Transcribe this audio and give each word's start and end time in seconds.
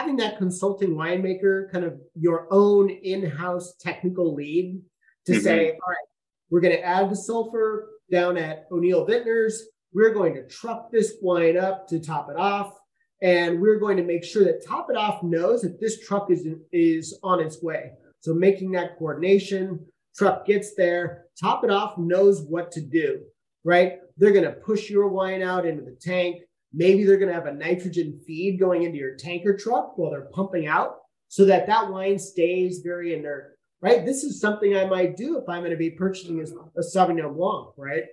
having 0.00 0.16
that 0.16 0.38
consulting 0.38 0.94
winemaker, 0.94 1.70
kind 1.70 1.84
of 1.84 2.00
your 2.18 2.48
own 2.50 2.88
in-house 2.88 3.74
technical 3.78 4.34
lead 4.34 4.80
to 5.26 5.32
mm-hmm. 5.32 5.42
say, 5.42 5.70
all 5.72 5.90
right, 5.90 6.08
we're 6.48 6.60
going 6.60 6.74
to 6.74 6.82
add 6.82 7.10
the 7.10 7.16
sulfur 7.16 7.90
down 8.10 8.38
at 8.38 8.64
O'Neill 8.72 9.06
Vintners. 9.06 9.60
We're 9.92 10.14
going 10.14 10.32
to 10.34 10.46
truck 10.48 10.90
this 10.90 11.16
wine 11.20 11.58
up 11.58 11.86
to 11.88 12.00
top 12.00 12.30
it 12.30 12.38
off. 12.38 12.72
And 13.20 13.60
we're 13.60 13.78
going 13.78 13.98
to 13.98 14.02
make 14.02 14.24
sure 14.24 14.44
that 14.44 14.66
Top 14.66 14.88
It 14.88 14.96
Off 14.96 15.22
knows 15.22 15.60
that 15.60 15.78
this 15.78 16.00
truck 16.00 16.30
is, 16.30 16.46
is 16.72 17.18
on 17.22 17.38
its 17.38 17.62
way. 17.62 17.90
So 18.20 18.32
making 18.32 18.70
that 18.72 18.96
coordination, 18.98 19.84
truck 20.16 20.46
gets 20.46 20.74
there, 20.74 21.26
Top 21.38 21.62
It 21.62 21.70
Off 21.70 21.98
knows 21.98 22.40
what 22.40 22.72
to 22.72 22.80
do, 22.80 23.20
right? 23.62 23.98
They're 24.16 24.32
going 24.32 24.46
to 24.46 24.52
push 24.52 24.88
your 24.88 25.08
wine 25.08 25.42
out 25.42 25.66
into 25.66 25.82
the 25.82 25.98
tank. 26.00 26.40
Maybe 26.72 27.04
they're 27.04 27.18
going 27.18 27.30
to 27.30 27.34
have 27.34 27.46
a 27.46 27.52
nitrogen 27.52 28.20
feed 28.24 28.60
going 28.60 28.84
into 28.84 28.96
your 28.96 29.16
tanker 29.16 29.56
truck 29.56 29.98
while 29.98 30.12
they're 30.12 30.30
pumping 30.32 30.68
out 30.68 30.98
so 31.26 31.44
that 31.46 31.66
that 31.66 31.90
wine 31.90 32.18
stays 32.18 32.80
very 32.84 33.12
inert, 33.12 33.58
right? 33.80 34.06
This 34.06 34.22
is 34.22 34.40
something 34.40 34.76
I 34.76 34.84
might 34.86 35.16
do 35.16 35.36
if 35.38 35.48
I'm 35.48 35.62
going 35.62 35.72
to 35.72 35.76
be 35.76 35.90
purchasing 35.90 36.38
a, 36.38 36.44
a 36.78 36.82
Sauvignon 36.82 37.36
Blanc, 37.36 37.70
right? 37.76 38.04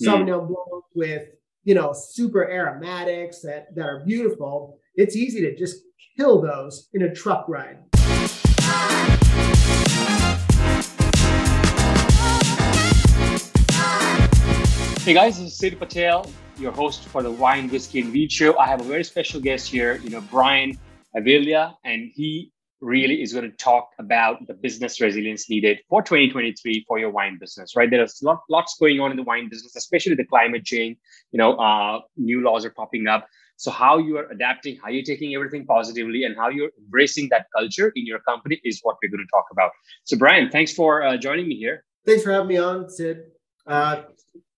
Mm. 0.00 0.06
Sauvignon 0.06 0.46
Blanc 0.46 0.84
with 0.94 1.28
you 1.64 1.74
know, 1.74 1.92
super 1.92 2.48
aromatics 2.48 3.40
that, 3.40 3.74
that 3.74 3.84
are 3.84 4.04
beautiful, 4.06 4.78
it's 4.94 5.16
easy 5.16 5.40
to 5.40 5.56
just 5.56 5.82
kill 6.16 6.40
those 6.40 6.88
in 6.94 7.02
a 7.02 7.12
truck 7.12 7.48
ride. 7.48 7.78
Hey 15.00 15.12
guys, 15.12 15.38
this 15.38 15.48
is 15.48 15.58
Sid 15.58 15.80
Patel, 15.80 16.30
your 16.58 16.72
host 16.72 17.04
for 17.04 17.22
the 17.22 17.30
Wine, 17.30 17.68
Whiskey, 17.68 18.00
and 18.00 18.12
Weed 18.12 18.32
Show. 18.32 18.58
I 18.58 18.66
have 18.66 18.80
a 18.80 18.84
very 18.84 19.04
special 19.04 19.40
guest 19.40 19.68
here, 19.68 19.96
you 19.96 20.10
know, 20.10 20.20
Bryan 20.22 20.78
Avila, 21.14 21.76
and 21.84 22.10
he 22.14 22.52
really 22.80 23.22
is 23.22 23.32
going 23.32 23.50
to 23.50 23.56
talk 23.56 23.90
about 23.98 24.46
the 24.46 24.54
business 24.54 25.00
resilience 25.00 25.48
needed 25.48 25.78
for 25.88 26.02
2023 26.02 26.84
for 26.86 26.98
your 26.98 27.10
wine 27.10 27.38
business, 27.38 27.74
right? 27.74 27.90
There's 27.90 28.22
lot, 28.22 28.40
lots 28.50 28.76
going 28.78 29.00
on 29.00 29.10
in 29.10 29.16
the 29.16 29.22
wine 29.22 29.48
business, 29.48 29.76
especially 29.76 30.14
the 30.14 30.24
climate 30.24 30.64
change. 30.64 30.98
You 31.32 31.38
know, 31.38 31.56
uh, 31.56 32.00
new 32.16 32.42
laws 32.42 32.64
are 32.64 32.70
popping 32.70 33.06
up. 33.06 33.26
So 33.56 33.70
how 33.70 33.96
you 33.98 34.18
are 34.18 34.28
adapting, 34.30 34.78
how 34.82 34.90
you're 34.90 35.04
taking 35.04 35.34
everything 35.34 35.64
positively, 35.64 36.24
and 36.24 36.36
how 36.36 36.50
you're 36.50 36.70
embracing 36.78 37.28
that 37.30 37.46
culture 37.56 37.90
in 37.96 38.04
your 38.04 38.18
company 38.20 38.60
is 38.64 38.80
what 38.82 38.96
we're 39.02 39.08
going 39.08 39.26
to 39.26 39.30
talk 39.30 39.46
about. 39.50 39.70
So, 40.04 40.18
Bryan, 40.18 40.50
thanks 40.50 40.74
for 40.74 41.02
uh, 41.02 41.16
joining 41.16 41.48
me 41.48 41.56
here. 41.56 41.84
Thanks 42.04 42.22
for 42.22 42.32
having 42.32 42.48
me 42.48 42.58
on, 42.58 42.90
Sid. 42.90 43.22
Uh, 43.66 44.02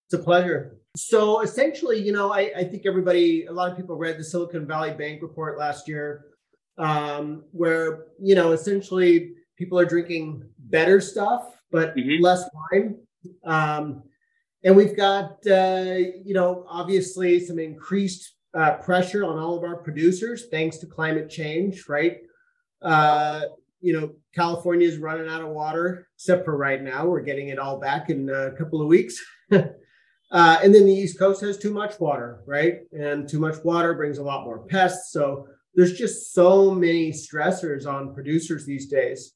it's 0.06 0.14
a 0.14 0.18
pleasure. 0.18 0.78
So 0.98 1.40
essentially, 1.42 2.00
you 2.00 2.12
know, 2.12 2.32
I, 2.32 2.50
I 2.56 2.64
think 2.64 2.84
everybody, 2.86 3.46
a 3.46 3.52
lot 3.52 3.70
of 3.70 3.76
people 3.76 3.96
read 3.96 4.18
the 4.18 4.24
Silicon 4.24 4.66
Valley 4.66 4.92
Bank 4.92 5.22
report 5.22 5.58
last 5.58 5.88
year 5.88 6.24
um, 6.78 7.44
where 7.52 8.06
you 8.20 8.34
know 8.34 8.52
essentially 8.52 9.32
people 9.56 9.78
are 9.78 9.84
drinking 9.84 10.44
better 10.58 11.00
stuff 11.00 11.58
but 11.70 11.96
mm-hmm. 11.96 12.22
less 12.22 12.48
wine. 12.72 12.96
Um, 13.44 14.02
and 14.64 14.76
we've 14.76 14.96
got 14.96 15.38
uh, 15.46 15.96
you 16.24 16.34
know 16.34 16.64
obviously 16.68 17.40
some 17.40 17.58
increased 17.58 18.34
uh, 18.54 18.76
pressure 18.76 19.24
on 19.24 19.38
all 19.38 19.56
of 19.56 19.64
our 19.64 19.76
producers 19.76 20.46
thanks 20.50 20.78
to 20.78 20.86
climate 20.86 21.30
change, 21.30 21.88
right? 21.88 22.18
Uh, 22.82 23.42
you 23.80 23.92
know, 23.92 24.12
California 24.34 24.88
is 24.88 24.98
running 24.98 25.28
out 25.28 25.42
of 25.42 25.48
water, 25.48 26.08
except 26.16 26.44
for 26.44 26.56
right 26.56 26.82
now. 26.82 27.06
We're 27.06 27.20
getting 27.20 27.48
it 27.48 27.58
all 27.58 27.78
back 27.78 28.10
in 28.10 28.28
a 28.28 28.50
couple 28.52 28.80
of 28.80 28.88
weeks. 28.88 29.24
Uh, 30.30 30.58
and 30.62 30.74
then 30.74 30.86
the 30.86 30.92
East 30.92 31.18
Coast 31.18 31.40
has 31.40 31.56
too 31.56 31.72
much 31.72 31.98
water, 31.98 32.42
right? 32.46 32.80
And 32.92 33.28
too 33.28 33.40
much 33.40 33.56
water 33.64 33.94
brings 33.94 34.18
a 34.18 34.22
lot 34.22 34.44
more 34.44 34.58
pests. 34.58 35.12
So 35.12 35.46
there's 35.74 35.96
just 35.96 36.34
so 36.34 36.70
many 36.70 37.12
stressors 37.12 37.86
on 37.86 38.14
producers 38.14 38.66
these 38.66 38.88
days. 38.88 39.34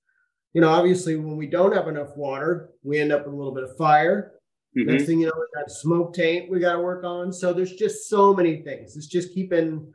You 0.53 0.61
know, 0.61 0.69
obviously, 0.69 1.17
when 1.17 1.37
we 1.37 1.47
don't 1.47 1.73
have 1.73 1.89
enough 1.89 2.15
water, 2.17 2.71
we 2.83 2.99
end 2.99 3.11
up 3.11 3.25
with 3.25 3.33
a 3.33 3.37
little 3.37 3.55
bit 3.55 3.65
of 3.65 3.77
fire. 3.77 4.33
Mm-hmm. 4.77 4.91
Next 4.91 5.07
thing 5.07 5.21
you 5.21 5.27
know, 5.27 5.33
we 5.37 5.61
got 5.61 5.71
smoke 5.71 6.15
taint 6.15 6.51
we 6.51 6.61
got 6.61 6.75
to 6.75 6.81
work 6.81 7.05
on. 7.05 7.33
So 7.33 7.53
there's 7.53 7.75
just 7.75 8.09
so 8.09 8.35
many 8.35 8.63
things. 8.63 8.97
It's 8.97 9.07
just 9.07 9.33
keeping 9.33 9.93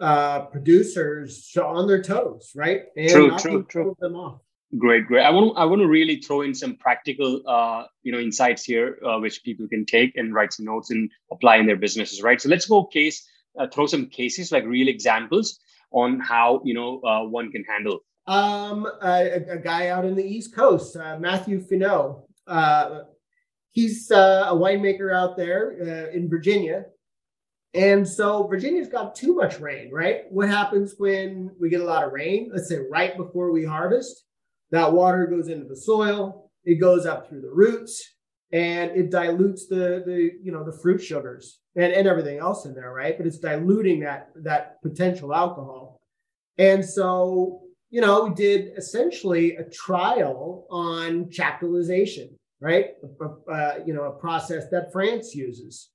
uh, 0.00 0.42
producers 0.46 1.50
on 1.62 1.86
their 1.86 2.02
toes, 2.02 2.52
right? 2.54 2.82
And 2.96 3.10
true, 3.10 3.38
true, 3.38 3.66
true. 3.68 3.96
Them 4.00 4.16
off. 4.16 4.40
Great, 4.76 5.06
great. 5.06 5.22
I 5.22 5.30
want 5.30 5.54
to 5.54 5.60
I 5.60 5.64
want 5.64 5.80
to 5.80 5.88
really 5.88 6.16
throw 6.16 6.42
in 6.42 6.54
some 6.54 6.76
practical, 6.76 7.42
uh, 7.48 7.84
you 8.02 8.12
know, 8.12 8.18
insights 8.18 8.64
here, 8.64 8.98
uh, 9.02 9.18
which 9.18 9.42
people 9.42 9.66
can 9.66 9.86
take 9.86 10.14
and 10.16 10.34
write 10.34 10.52
some 10.52 10.66
notes 10.66 10.90
and 10.90 11.10
apply 11.32 11.56
in 11.56 11.66
their 11.66 11.76
businesses, 11.76 12.22
right? 12.22 12.38
So 12.38 12.50
let's 12.50 12.66
go 12.66 12.84
case, 12.84 13.26
uh, 13.58 13.68
throw 13.68 13.86
some 13.86 14.08
cases 14.08 14.52
like 14.52 14.64
real 14.66 14.88
examples 14.88 15.58
on 15.90 16.20
how 16.20 16.60
you 16.64 16.74
know 16.74 17.00
uh, 17.00 17.24
one 17.26 17.50
can 17.50 17.64
handle? 17.64 18.00
Um, 18.26 18.86
a, 19.02 19.52
a, 19.52 19.56
guy 19.56 19.88
out 19.88 20.04
in 20.04 20.14
the 20.14 20.22
East 20.22 20.54
Coast, 20.54 20.94
uh, 20.96 21.18
Matthew 21.18 21.66
Finot. 21.66 22.20
Uh, 22.46 23.04
he's 23.70 24.10
uh, 24.10 24.48
a 24.50 24.54
winemaker 24.54 25.14
out 25.14 25.38
there 25.38 25.70
in 26.10 26.28
Virginia, 26.28 26.84
and 27.72 28.06
so 28.06 28.46
Virginia's 28.46 28.88
got 28.88 29.14
too 29.14 29.34
much 29.34 29.60
rain, 29.60 29.90
right? 29.90 30.24
What 30.28 30.50
happens 30.50 30.94
when 30.98 31.52
we 31.58 31.70
get 31.70 31.80
a 31.80 31.84
lot 31.84 32.04
of 32.04 32.12
rain? 32.12 32.50
Let's 32.52 32.68
say 32.68 32.80
right 32.90 33.16
before 33.16 33.50
we 33.50 33.64
harvest, 33.64 34.24
that 34.70 34.92
water 34.92 35.26
goes 35.26 35.48
into 35.48 35.66
the 35.66 35.76
soil, 35.76 36.50
it 36.64 36.80
goes 36.80 37.06
up 37.06 37.28
through 37.28 37.40
the 37.40 37.50
roots, 37.50 38.02
and 38.52 38.90
it 38.92 39.10
dilutes 39.10 39.66
the 39.66 40.02
the 40.06 40.30
you 40.42 40.52
know 40.52 40.64
the 40.64 40.78
fruit 40.80 40.98
sugars 40.98 41.60
and, 41.76 41.92
and 41.92 42.08
everything 42.08 42.38
else 42.38 42.64
in 42.64 42.74
there 42.74 42.92
right? 42.92 43.16
But 43.16 43.26
it's 43.26 43.38
diluting 43.38 44.00
that 44.00 44.30
that 44.42 44.80
potential 44.82 45.34
alcohol. 45.34 46.00
And 46.56 46.84
so 46.84 47.60
you 47.90 48.00
know 48.00 48.24
we 48.24 48.34
did 48.34 48.72
essentially 48.76 49.56
a 49.56 49.64
trial 49.64 50.66
on 50.70 51.26
chaptalization 51.26 52.30
right? 52.60 52.86
Uh, 53.52 53.74
you 53.86 53.94
know 53.94 54.04
a 54.04 54.18
process 54.18 54.64
that 54.70 54.92
france 54.92 55.34
uses. 55.34 55.90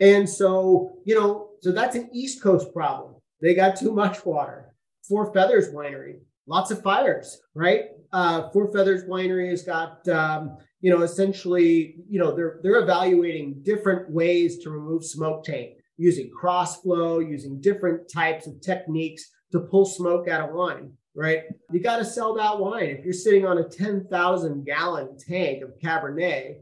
And 0.00 0.28
so 0.28 0.98
you 1.04 1.14
know 1.14 1.50
so 1.60 1.72
that's 1.72 1.96
an 1.96 2.10
east 2.12 2.42
coast 2.42 2.72
problem. 2.72 3.14
They 3.40 3.54
got 3.54 3.76
too 3.76 3.92
much 3.92 4.24
water. 4.26 4.74
Four 5.08 5.32
feathers 5.32 5.68
winery 5.68 6.18
lots 6.48 6.70
of 6.70 6.82
fires 6.82 7.40
right 7.54 7.90
uh, 8.12 8.48
four 8.50 8.72
feathers 8.72 9.04
winery 9.04 9.50
has 9.50 9.62
got 9.62 10.06
um, 10.08 10.56
you 10.80 10.94
know, 10.94 11.02
essentially, 11.02 11.96
you 12.08 12.20
know, 12.20 12.34
they're 12.34 12.60
they're 12.62 12.80
evaluating 12.80 13.62
different 13.62 14.10
ways 14.10 14.58
to 14.60 14.70
remove 14.70 15.04
smoke 15.04 15.44
taint 15.44 15.72
using 15.96 16.30
cross 16.30 16.80
flow, 16.80 17.18
using 17.18 17.60
different 17.60 18.10
types 18.10 18.46
of 18.46 18.60
techniques 18.60 19.28
to 19.50 19.60
pull 19.60 19.84
smoke 19.84 20.28
out 20.28 20.48
of 20.48 20.54
wine, 20.54 20.92
right? 21.16 21.42
You 21.72 21.80
got 21.80 21.96
to 21.96 22.04
sell 22.04 22.34
that 22.34 22.60
wine. 22.60 22.84
If 22.84 23.04
you're 23.04 23.12
sitting 23.12 23.44
on 23.44 23.58
a 23.58 23.68
10,000 23.68 24.64
gallon 24.64 25.16
tank 25.18 25.64
of 25.64 25.70
Cabernet, 25.82 26.60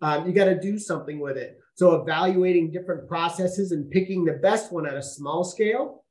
um, 0.00 0.26
you 0.26 0.32
got 0.32 0.46
to 0.46 0.58
do 0.58 0.78
something 0.78 1.20
with 1.20 1.36
it. 1.36 1.58
So 1.74 1.96
evaluating 1.96 2.70
different 2.70 3.06
processes 3.06 3.72
and 3.72 3.90
picking 3.90 4.24
the 4.24 4.34
best 4.34 4.72
one 4.72 4.86
at 4.86 4.94
a 4.94 5.02
small 5.02 5.44
scale, 5.44 6.04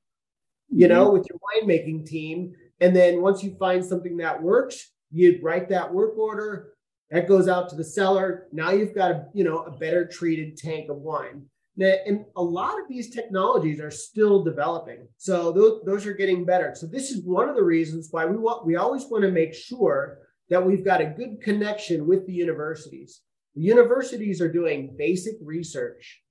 you 0.70 0.86
mm-hmm. 0.88 0.94
know, 0.94 1.10
with 1.10 1.26
your 1.30 1.40
winemaking 1.40 2.06
team. 2.06 2.54
And 2.80 2.96
then 2.96 3.22
once 3.22 3.44
you 3.44 3.56
find 3.58 3.84
something 3.84 4.18
that 4.18 4.42
works, 4.42 4.92
you 5.12 5.40
write 5.42 5.70
that 5.70 5.94
work 5.94 6.18
order, 6.18 6.74
that 7.12 7.28
goes 7.28 7.48
out 7.48 7.70
to 7.70 7.76
the 7.76 7.84
cellar. 7.84 8.48
Now 8.52 8.72
you've 8.72 8.96
got 8.96 9.12
a, 9.12 9.26
you 9.34 9.44
know, 9.44 9.60
a 9.60 9.72
better 9.72 10.06
treated 10.06 10.58
tank 10.58 10.90
of 10.90 10.98
wine. 10.98 11.46
Now, 11.78 11.94
and 12.06 12.26
a 12.36 12.42
lot 12.42 12.80
of 12.80 12.88
these 12.90 13.12
technologies 13.12 13.80
are 13.80 13.92
still 13.92 14.44
developing. 14.44 15.08
So 15.18 15.52
those, 15.52 15.82
those 15.86 16.06
are 16.08 16.14
getting 16.14 16.44
better. 16.44 16.74
So 16.76 16.88
this 16.88 17.12
is 17.12 17.24
one 17.24 17.50
of 17.50 17.56
the 17.56 17.64
reasons 17.64 18.10
why 18.12 18.26
we 18.26 18.36
want 18.36 18.66
we 18.66 18.76
always 18.76 19.06
want 19.06 19.24
to 19.24 19.32
make 19.32 19.54
sure 19.54 20.20
that 20.50 20.66
we've 20.66 20.84
got 20.84 21.02
a 21.02 21.06
good 21.06 21.42
connection 21.42 22.08
with 22.08 22.26
the 22.26 22.34
universities. 22.34 23.22
The 23.56 23.62
universities 23.62 24.42
are 24.42 24.52
doing 24.52 24.96
basic 24.98 25.36
research. 25.42 26.22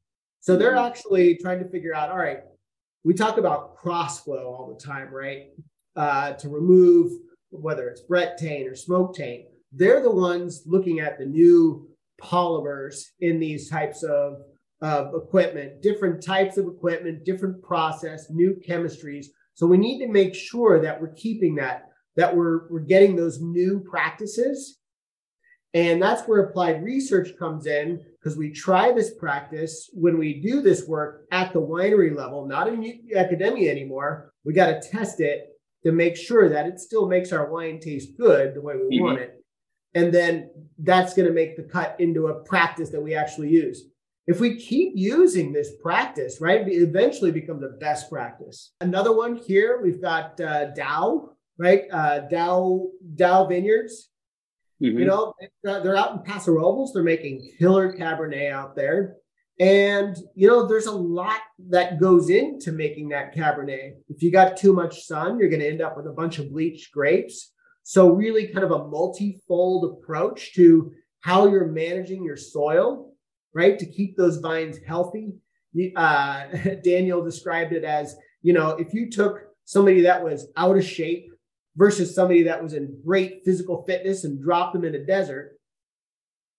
So 0.41 0.57
they're 0.57 0.73
mm-hmm. 0.73 0.87
actually 0.87 1.37
trying 1.37 1.61
to 1.61 1.69
figure 1.69 1.95
out, 1.95 2.11
all 2.11 2.19
right, 2.19 2.41
we 3.05 3.15
talk 3.15 3.39
about 3.39 3.77
cross 3.77 4.23
flow 4.23 4.53
all 4.53 4.73
the 4.73 4.85
time, 4.85 5.13
right? 5.13 5.49
Uh, 5.97 6.35
to 6.35 6.51
remove 6.51 7.11
whether 7.51 7.89
it's 7.89 8.03
Brett 8.03 8.37
taint 8.37 8.69
or 8.69 8.77
smoke 8.77 9.15
taint 9.15 9.47
they're 9.77 10.03
the 10.03 10.11
ones 10.11 10.63
looking 10.67 11.01
at 11.01 11.19
the 11.19 11.27
new 11.27 11.89
polymers 12.21 13.03
in 13.21 13.39
these 13.39 13.69
types 13.69 14.03
of, 14.03 14.39
of 14.81 15.15
equipment, 15.15 15.83
different 15.83 16.25
types 16.25 16.57
of 16.57 16.67
equipment, 16.67 17.25
different 17.25 17.63
process, 17.63 18.31
new 18.31 18.57
chemistries. 18.67 19.27
So 19.55 19.67
we 19.67 19.77
need 19.77 19.99
to 20.01 20.09
make 20.09 20.35
sure 20.35 20.81
that 20.81 21.01
we're 21.01 21.13
keeping 21.13 21.57
that, 21.57 21.91
that 22.17 22.35
we're, 22.35 22.69
we're 22.71 22.81
getting 22.81 23.17
those 23.17 23.41
new 23.41 23.81
practices. 23.81 24.79
And 25.75 26.01
that's 26.01 26.27
where 26.27 26.41
applied 26.41 26.83
research 26.83 27.37
comes 27.39 27.67
in 27.67 28.03
because 28.19 28.39
we 28.39 28.51
try 28.51 28.93
this 28.93 29.15
practice 29.15 29.91
when 29.93 30.19
we 30.19 30.41
do 30.41 30.63
this 30.63 30.87
work 30.87 31.27
at 31.33 31.53
the 31.53 31.61
winery 31.61 32.17
level, 32.17 32.47
not 32.47 32.69
in 32.69 33.01
academia 33.15 33.71
anymore. 33.71 34.33
We 34.45 34.55
got 34.55 34.81
to 34.81 34.89
test 34.89 35.21
it 35.21 35.49
to 35.87 35.93
make 35.93 36.17
sure 36.17 36.51
that 36.51 36.67
it 36.67 36.79
still 36.79 37.09
makes 37.09 37.33
our 37.33 37.51
wine 37.51 37.81
taste 37.81 38.11
good 38.19 38.55
the 38.55 38.61
way 38.61 38.75
we 38.75 38.97
mm-hmm. 38.97 39.05
want 39.05 39.21
it 39.21 39.37
and 39.97 40.13
then 40.13 40.51
that's 40.79 41.15
going 41.15 41.27
to 41.27 41.33
make 41.33 41.57
the 41.57 41.63
cut 41.63 41.97
into 41.99 42.27
a 42.27 42.35
practice 42.45 42.91
that 42.91 43.01
we 43.01 43.15
actually 43.15 43.49
use. 43.49 43.87
if 44.29 44.41
we 44.41 44.57
keep 44.57 44.93
using 44.97 45.53
this 45.53 45.71
practice, 45.81 46.41
right, 46.41 46.67
it 46.67 46.83
eventually 46.83 47.31
becomes 47.31 47.63
a 47.63 47.69
best 47.79 48.11
practice. 48.11 48.73
Another 48.81 49.17
one 49.17 49.37
here, 49.37 49.81
we've 49.81 50.03
got 50.03 50.41
uh, 50.41 50.73
DAOU, 50.77 51.29
right? 51.59 51.85
Uh, 51.93 52.27
DAOU 52.31 52.89
DAOU 53.15 53.49
Vineyards. 53.49 54.11
Mm-hmm. 54.83 54.99
You 54.99 55.05
know, 55.07 55.33
they're 55.63 55.97
out 55.97 56.13
in 56.13 56.23
Paso 56.23 56.53
Robles. 56.53 56.93
They're 56.93 57.05
making 57.05 57.53
killer 57.59 57.97
Cabernet 57.97 58.51
out 58.51 58.75
there. 58.75 59.17
And, 59.59 60.17
you 60.35 60.47
know, 60.47 60.67
there's 60.67 60.87
a 60.87 60.93
lot 60.93 61.41
that 61.71 61.99
goes 61.99 62.29
into 62.29 62.73
making 62.73 63.09
that 63.09 63.35
Cabernet. 63.35 63.95
If 64.09 64.23
you 64.23 64.31
got 64.31 64.57
too 64.57 64.75
much 64.75 65.05
sun, 65.05 65.39
you're 65.39 65.49
going 65.49 65.61
to 65.61 65.69
end 65.69 65.81
up 65.81 65.97
with 65.97 66.07
a 66.07 66.13
bunch 66.13 66.39
of 66.39 66.51
bleached 66.51 66.93
grapes. 66.93 67.53
So, 67.83 68.11
really, 68.11 68.49
kind 68.49 68.65
of 68.65 68.73
a 68.73 68.89
multifold 68.89 69.99
approach 69.99 70.53
to 70.55 70.93
how 71.21 71.49
you're 71.49 71.69
managing 71.69 72.23
your 72.23 72.37
soil, 72.37 73.15
right? 73.55 73.79
To 73.79 73.87
keep 73.87 74.17
those 74.17 74.39
vines 74.39 74.79
healthy. 74.87 75.33
Uh, 75.97 76.45
Daniel 76.85 77.25
described 77.25 77.73
it 77.73 77.85
as, 77.85 78.15
you 78.43 78.53
know, 78.53 78.71
if 78.71 78.93
you 78.93 79.09
took 79.09 79.41
somebody 79.65 80.03
that 80.03 80.23
was 80.23 80.49
out 80.57 80.77
of 80.77 80.85
shape 80.85 81.31
versus 81.77 82.15
somebody 82.15 82.43
that 82.43 82.63
was 82.63 82.75
in 82.75 83.01
great 83.05 83.43
physical 83.45 83.85
fitness 83.85 84.25
and 84.25 84.43
dropped 84.43 84.75
them 84.75 84.85
in 84.85 84.95
a 84.95 85.05
desert, 85.05 85.59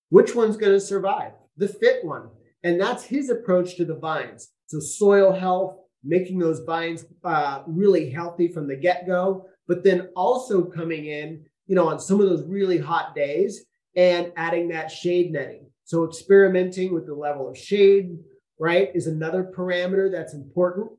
which 0.10 0.34
one's 0.34 0.58
going 0.58 0.74
to 0.74 0.80
survive? 0.80 1.34
The 1.58 1.68
fit 1.68 2.04
one 2.04 2.30
and 2.68 2.80
that's 2.82 3.06
his 3.06 3.30
approach 3.30 3.78
to 3.78 3.86
the 3.86 3.96
vines. 3.96 4.50
So 4.66 4.82
soil 4.82 5.32
health, 5.32 5.78
making 6.04 6.38
those 6.38 6.60
vines 6.60 7.06
uh, 7.24 7.64
really 7.66 8.10
healthy 8.10 8.50
from 8.50 8.68
the 8.68 8.76
get 8.76 9.08
go, 9.08 9.46
but 9.70 9.86
then 9.86 10.10
also 10.18 10.66
coming 10.66 11.06
in, 11.06 11.46
you 11.68 11.76
know, 11.76 11.88
on 11.88 11.98
some 11.98 12.20
of 12.20 12.28
those 12.28 12.44
really 12.44 12.78
hot 12.78 13.16
days 13.16 13.64
and 13.96 14.34
adding 14.36 14.68
that 14.68 14.92
shade 14.92 15.32
netting. 15.32 15.66
So 15.86 16.04
experimenting 16.04 16.94
with 16.94 17.06
the 17.06 17.16
level 17.16 17.50
of 17.50 17.58
shade, 17.58 18.18
right, 18.60 18.90
is 18.94 19.08
another 19.08 19.50
parameter 19.56 20.12
that's 20.12 20.34
important. 20.34 20.90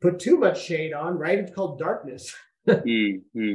Put 0.00 0.18
too 0.18 0.36
much 0.36 0.60
shade 0.60 0.92
on, 0.92 1.16
right? 1.16 1.38
It's 1.38 1.54
called 1.54 1.78
darkness. 1.78 2.34
mm-hmm. 2.68 3.54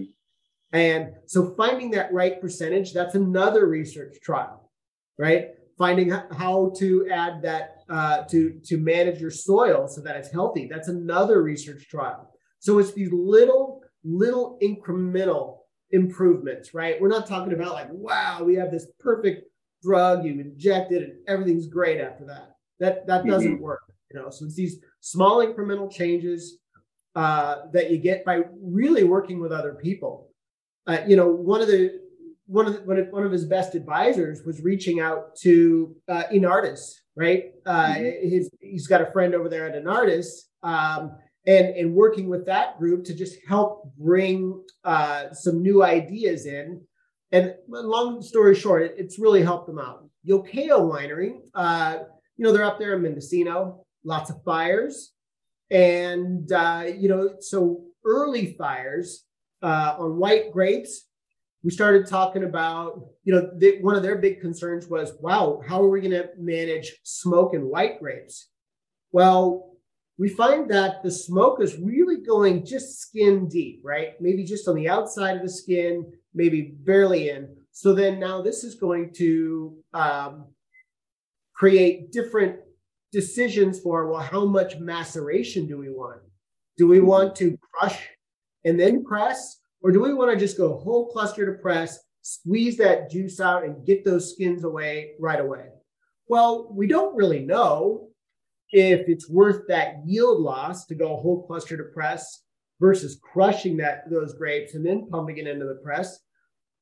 And 0.71 1.09
so 1.25 1.53
finding 1.55 1.91
that 1.91 2.13
right 2.13 2.39
percentage, 2.39 2.93
that's 2.93 3.15
another 3.15 3.67
research 3.67 4.19
trial, 4.21 4.71
right? 5.19 5.49
Finding 5.77 6.09
how 6.09 6.73
to 6.77 7.07
add 7.09 7.41
that 7.43 7.83
uh, 7.89 8.23
to 8.23 8.59
to 8.65 8.77
manage 8.77 9.21
your 9.21 9.31
soil 9.31 9.87
so 9.87 10.01
that 10.01 10.15
it's 10.15 10.31
healthy. 10.31 10.67
That's 10.69 10.87
another 10.87 11.41
research 11.41 11.87
trial. 11.87 12.33
So 12.59 12.79
it's 12.79 12.93
these 12.93 13.11
little 13.11 13.83
little 14.03 14.57
incremental 14.61 15.59
improvements, 15.91 16.73
right? 16.73 16.99
We're 16.99 17.07
not 17.07 17.27
talking 17.27 17.53
about 17.53 17.73
like, 17.73 17.89
wow, 17.91 18.43
we 18.43 18.55
have 18.55 18.71
this 18.71 18.87
perfect 18.99 19.47
drug, 19.83 20.25
you 20.25 20.31
inject 20.39 20.91
it, 20.91 21.03
and 21.03 21.13
everything's 21.27 21.67
great 21.67 22.01
after 22.01 22.25
that. 22.25 22.55
That 22.79 23.07
that 23.07 23.25
doesn't 23.25 23.55
mm-hmm. 23.55 23.63
work, 23.63 23.81
you 24.11 24.19
know. 24.19 24.29
So 24.29 24.45
it's 24.45 24.55
these 24.55 24.79
small 24.99 25.45
incremental 25.45 25.91
changes 25.91 26.57
uh, 27.15 27.67
that 27.73 27.89
you 27.91 27.97
get 27.97 28.25
by 28.25 28.41
really 28.61 29.03
working 29.03 29.39
with 29.39 29.51
other 29.51 29.73
people. 29.73 30.29
Uh, 30.85 30.99
you 31.07 31.15
know, 31.15 31.27
one 31.27 31.61
of 31.61 31.67
the 31.67 31.99
one 32.47 32.65
of 32.65 32.73
the, 32.73 32.79
one, 32.81 32.97
of, 32.97 33.07
one 33.09 33.25
of 33.25 33.31
his 33.31 33.45
best 33.45 33.75
advisors 33.75 34.43
was 34.45 34.61
reaching 34.61 34.99
out 34.99 35.35
to 35.35 35.95
uh, 36.07 36.23
Enartis, 36.31 36.93
right? 37.15 37.51
Uh, 37.65 37.93
mm-hmm. 37.93 38.29
his, 38.29 38.49
he's 38.61 38.87
got 38.87 39.01
a 39.01 39.11
friend 39.11 39.35
over 39.35 39.49
there 39.49 39.67
at 39.67 39.81
Enartis, 39.81 40.27
um, 40.63 41.11
and 41.45 41.67
and 41.75 41.93
working 41.93 42.27
with 42.29 42.45
that 42.45 42.77
group 42.77 43.05
to 43.05 43.13
just 43.13 43.37
help 43.47 43.91
bring 43.97 44.63
uh, 44.83 45.33
some 45.33 45.61
new 45.61 45.83
ideas 45.83 46.45
in. 46.45 46.81
And 47.31 47.55
long 47.67 48.21
story 48.21 48.55
short, 48.55 48.83
it, 48.83 48.95
it's 48.97 49.19
really 49.19 49.43
helped 49.43 49.67
them 49.67 49.79
out. 49.79 50.05
Yokayo 50.27 50.79
Winery, 50.89 51.39
uh, 51.53 51.99
you 52.37 52.45
know, 52.45 52.53
they're 52.53 52.65
up 52.65 52.79
there 52.79 52.95
in 52.95 53.01
Mendocino, 53.01 53.85
lots 54.03 54.29
of 54.29 54.41
fires, 54.43 55.11
and 55.69 56.49
uh, 56.51 56.85
you 56.97 57.09
know, 57.09 57.35
so 57.39 57.83
early 58.05 58.55
fires 58.57 59.25
uh, 59.61 59.95
on 59.99 60.17
white 60.17 60.51
grapes 60.51 61.06
we 61.67 61.71
started 61.71 62.07
talking 62.07 62.45
about, 62.45 63.09
you 63.25 63.35
know, 63.35 63.51
they, 63.57 63.79
one 63.79 63.93
of 63.93 64.01
their 64.01 64.15
big 64.15 64.39
concerns 64.39 64.87
was, 64.87 65.11
wow, 65.19 65.61
how 65.67 65.83
are 65.83 65.89
we 65.89 65.99
going 65.99 66.11
to 66.11 66.29
manage 66.37 66.95
smoke 67.03 67.53
and 67.53 67.65
white 67.65 67.99
grapes? 67.99 68.47
Well, 69.11 69.73
we 70.17 70.29
find 70.29 70.71
that 70.71 71.03
the 71.03 71.11
smoke 71.11 71.61
is 71.61 71.77
really 71.77 72.21
going 72.21 72.65
just 72.65 73.01
skin 73.01 73.49
deep, 73.49 73.81
right? 73.83 74.13
Maybe 74.21 74.45
just 74.45 74.69
on 74.69 74.75
the 74.75 74.87
outside 74.87 75.35
of 75.35 75.41
the 75.41 75.49
skin, 75.49 76.09
maybe 76.33 76.73
barely 76.85 77.31
in. 77.31 77.53
So 77.73 77.93
then 77.93 78.17
now 78.17 78.41
this 78.41 78.63
is 78.63 78.75
going 78.75 79.13
to 79.15 79.75
um, 79.93 80.45
create 81.53 82.13
different 82.13 82.59
decisions 83.11 83.81
for, 83.81 84.09
well, 84.09 84.21
how 84.21 84.45
much 84.45 84.79
maceration 84.79 85.67
do 85.67 85.77
we 85.77 85.89
want? 85.89 86.21
Do 86.77 86.87
we 86.87 87.01
want 87.01 87.35
to 87.35 87.57
crush 87.73 88.07
and 88.63 88.79
then 88.79 89.03
press? 89.03 89.59
Or 89.87 89.91
do 89.91 90.01
we 90.01 90.13
want 90.13 90.29
to 90.31 90.37
just 90.37 90.57
go 90.57 90.75
whole 90.75 91.09
cluster 91.09 91.45
to 91.45 91.61
press, 91.61 91.97
squeeze 92.21 92.75
that 92.75 93.09
juice 93.09 93.39
out, 93.39 93.63
and 93.63 93.85
get 93.85 94.03
those 94.03 94.33
skins 94.33 94.65
away 94.65 95.11
right 95.17 95.39
away? 95.39 95.69
Well, 96.27 96.67
we 96.73 96.87
don't 96.87 97.15
really 97.15 97.39
know 97.39 98.09
if 98.73 99.07
it's 99.07 99.29
worth 99.29 99.65
that 99.69 100.01
yield 100.05 100.41
loss 100.41 100.85
to 100.87 100.95
go 100.95 101.15
whole 101.15 101.47
cluster 101.47 101.77
to 101.77 101.85
press 101.85 102.43
versus 102.81 103.17
crushing 103.23 103.77
that 103.77 104.09
those 104.11 104.33
grapes 104.33 104.73
and 104.73 104.85
then 104.85 105.07
pumping 105.09 105.37
it 105.37 105.47
into 105.47 105.65
the 105.65 105.75
press, 105.75 106.19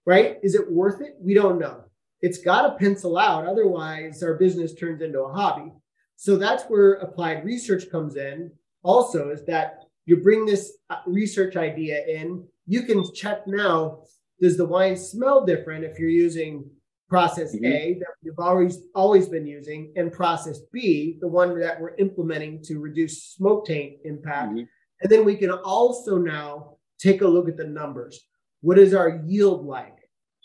right? 0.07 0.39
Is 0.41 0.55
it 0.55 0.71
worth 0.71 0.99
it? 0.99 1.13
We 1.19 1.35
don't 1.35 1.59
know. 1.59 1.83
It's 2.21 2.39
got 2.39 2.63
to 2.63 2.83
pencil 2.83 3.19
out, 3.19 3.45
otherwise 3.45 4.23
our 4.23 4.33
business 4.33 4.73
turns 4.73 5.03
into 5.03 5.19
a 5.19 5.31
hobby. 5.31 5.71
So 6.15 6.37
that's 6.37 6.63
where 6.63 6.93
applied 6.93 7.45
research 7.45 7.91
comes 7.91 8.15
in. 8.15 8.49
Also, 8.81 9.29
is 9.29 9.45
that 9.45 9.81
you 10.07 10.17
bring 10.17 10.47
this 10.47 10.79
uh, 10.89 11.01
research 11.05 11.55
idea 11.55 12.03
in 12.07 12.47
you 12.67 12.83
can 12.83 13.03
check 13.13 13.47
now 13.47 14.03
does 14.41 14.57
the 14.57 14.65
wine 14.65 14.97
smell 14.97 15.45
different 15.45 15.85
if 15.85 15.97
you're 15.97 16.09
using 16.09 16.69
process 17.07 17.55
mm-hmm. 17.55 17.65
A 17.65 17.93
that 17.99 18.13
you've 18.21 18.39
always 18.39 18.79
always 18.93 19.29
been 19.29 19.45
using 19.45 19.93
and 19.95 20.11
process 20.11 20.59
B, 20.73 21.17
the 21.21 21.27
one 21.27 21.59
that 21.59 21.79
we're 21.79 21.95
implementing 21.95 22.61
to 22.63 22.79
reduce 22.79 23.23
smoke 23.23 23.65
taint 23.65 23.97
impact. 24.03 24.51
Mm-hmm. 24.51 24.63
And 25.01 25.11
then 25.11 25.25
we 25.25 25.35
can 25.35 25.51
also 25.51 26.17
now 26.17 26.77
take 26.99 27.21
a 27.21 27.27
look 27.27 27.47
at 27.47 27.57
the 27.57 27.67
numbers. 27.67 28.19
What 28.61 28.79
is 28.79 28.93
our 28.93 29.21
yield 29.25 29.65
like? 29.65 29.97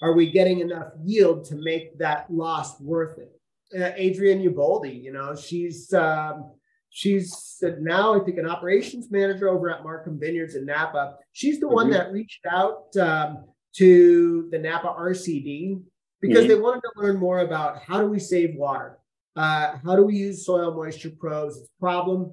Are 0.02 0.14
we 0.14 0.31
getting 0.31 0.61
enough 0.61 0.93
yield 1.05 1.44
to 1.46 1.56
make 1.56 1.99
that 1.99 2.31
loss 2.31 2.81
worth 2.81 3.19
it? 3.19 3.32
Uh, 3.78 3.93
Adrienne 3.99 4.43
Uboldi, 4.43 5.00
you 5.00 5.12
know, 5.12 5.37
she's 5.37 5.93
um, 5.93 6.50
She's 6.91 7.63
now, 7.79 8.21
I 8.21 8.25
think, 8.25 8.39
an 8.39 8.49
operations 8.49 9.11
manager 9.11 9.49
over 9.49 9.71
at 9.71 9.85
Markham 9.85 10.19
Vineyards 10.19 10.57
in 10.57 10.67
Napa. 10.67 11.15
She's 11.33 11.61
the 11.61 11.67
mm-hmm. 11.67 11.75
one 11.75 11.91
that 11.91 12.13
reached 12.13 12.45
out 12.51 12.95
um, 13.01 13.45
to 13.77 14.49
the 14.51 14.59
Napa 14.59 14.89
RCD 14.99 15.81
because 16.20 16.41
mm-hmm. 16.41 16.49
they 16.49 16.55
wanted 16.56 16.81
to 16.81 16.91
learn 16.97 17.17
more 17.17 17.41
about 17.41 17.79
how 17.82 18.01
do 18.01 18.06
we 18.06 18.19
save 18.19 18.56
water, 18.56 18.99
uh, 19.37 19.77
how 19.85 19.94
do 19.94 20.03
we 20.03 20.17
use 20.17 20.44
soil 20.44 20.75
moisture 20.75 21.13
probes, 21.19 21.56
it's 21.56 21.69
a 21.69 21.81
problem. 21.81 22.32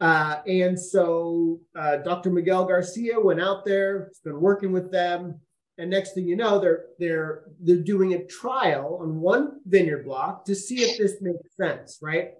Uh, 0.00 0.40
and 0.46 0.80
so 0.80 1.60
uh, 1.76 1.96
Dr. 1.96 2.30
Miguel 2.30 2.64
Garcia 2.64 3.20
went 3.20 3.40
out 3.40 3.64
there, 3.66 4.06
has 4.06 4.20
been 4.20 4.40
working 4.40 4.72
with 4.72 4.90
them, 4.90 5.38
and 5.76 5.90
next 5.90 6.14
thing 6.14 6.26
you 6.26 6.36
know, 6.36 6.58
they're 6.58 6.86
they're 6.98 7.44
they're 7.60 7.76
doing 7.76 8.14
a 8.14 8.24
trial 8.26 8.98
on 9.00 9.20
one 9.20 9.60
vineyard 9.66 10.04
block 10.04 10.44
to 10.44 10.54
see 10.54 10.82
if 10.82 10.98
this 10.98 11.20
makes 11.20 11.56
sense, 11.56 11.98
right? 12.02 12.32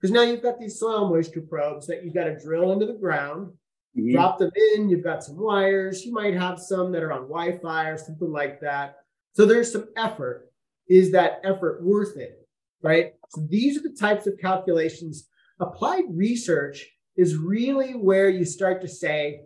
Because 0.00 0.12
now 0.12 0.22
you've 0.22 0.42
got 0.42 0.60
these 0.60 0.78
soil 0.78 1.08
moisture 1.08 1.40
probes 1.40 1.86
that 1.88 2.04
you've 2.04 2.14
got 2.14 2.24
to 2.24 2.38
drill 2.38 2.72
into 2.72 2.86
the 2.86 2.94
ground, 2.94 3.52
mm-hmm. 3.96 4.12
drop 4.12 4.38
them 4.38 4.50
in. 4.74 4.88
You've 4.88 5.04
got 5.04 5.24
some 5.24 5.36
wires. 5.36 6.04
You 6.04 6.12
might 6.12 6.34
have 6.34 6.58
some 6.58 6.92
that 6.92 7.02
are 7.02 7.12
on 7.12 7.22
Wi 7.22 7.58
Fi 7.58 7.88
or 7.88 7.98
something 7.98 8.30
like 8.30 8.60
that. 8.60 8.96
So 9.32 9.44
there's 9.44 9.72
some 9.72 9.88
effort. 9.96 10.50
Is 10.88 11.12
that 11.12 11.40
effort 11.44 11.82
worth 11.82 12.16
it? 12.16 12.46
Right. 12.82 13.14
So 13.30 13.46
these 13.48 13.76
are 13.76 13.82
the 13.82 13.96
types 13.98 14.26
of 14.26 14.38
calculations. 14.40 15.28
Applied 15.60 16.04
research 16.10 16.86
is 17.16 17.36
really 17.36 17.92
where 17.92 18.28
you 18.28 18.44
start 18.44 18.80
to 18.82 18.88
say, 18.88 19.40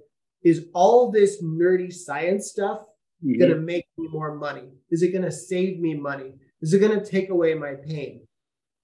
is 0.45 0.67
all 0.75 1.11
this 1.11 1.43
nerdy 1.43 1.91
science 1.91 2.51
stuff 2.51 2.81
mm-hmm. 3.25 3.39
going 3.39 3.51
to 3.51 3.57
make 3.57 3.87
me 3.97 4.09
more 4.09 4.35
money? 4.35 4.69
Is 4.91 5.03
it 5.03 5.13
going 5.13 5.25
to 5.25 5.33
save 5.33 5.81
me 5.81 5.95
money? 5.95 6.35
Is 6.61 6.75
it 6.75 6.81
going 6.81 6.99
to 6.99 7.05
take 7.05 7.31
away 7.31 7.55
my 7.55 7.75
pain? 7.75 8.27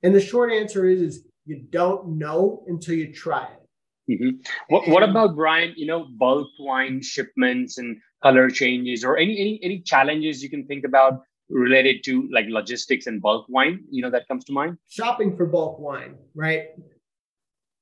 And 0.02 0.14
the 0.14 0.20
short 0.20 0.52
answer 0.52 0.88
is, 0.88 1.02
is 1.02 1.27
you 1.48 1.64
don't 1.70 2.18
know 2.18 2.62
until 2.66 2.94
you 2.94 3.12
try 3.12 3.44
it. 3.44 4.12
Mm-hmm. 4.12 4.40
What, 4.68 4.88
what 4.88 5.02
about 5.02 5.34
Bryan? 5.34 5.74
You 5.76 5.86
know, 5.86 6.06
bulk 6.18 6.48
wine 6.58 7.02
shipments 7.02 7.78
and 7.78 7.96
color 8.22 8.50
changes, 8.50 9.04
or 9.04 9.16
any 9.16 9.38
any 9.38 9.60
any 9.62 9.80
challenges 9.80 10.42
you 10.42 10.50
can 10.50 10.66
think 10.66 10.84
about 10.84 11.22
related 11.50 12.04
to 12.04 12.28
like 12.32 12.46
logistics 12.48 13.06
and 13.06 13.20
bulk 13.20 13.46
wine? 13.48 13.84
You 13.90 14.02
know, 14.02 14.10
that 14.10 14.28
comes 14.28 14.44
to 14.46 14.52
mind. 14.52 14.78
Shopping 14.88 15.36
for 15.36 15.46
bulk 15.46 15.78
wine, 15.78 16.16
right? 16.34 16.68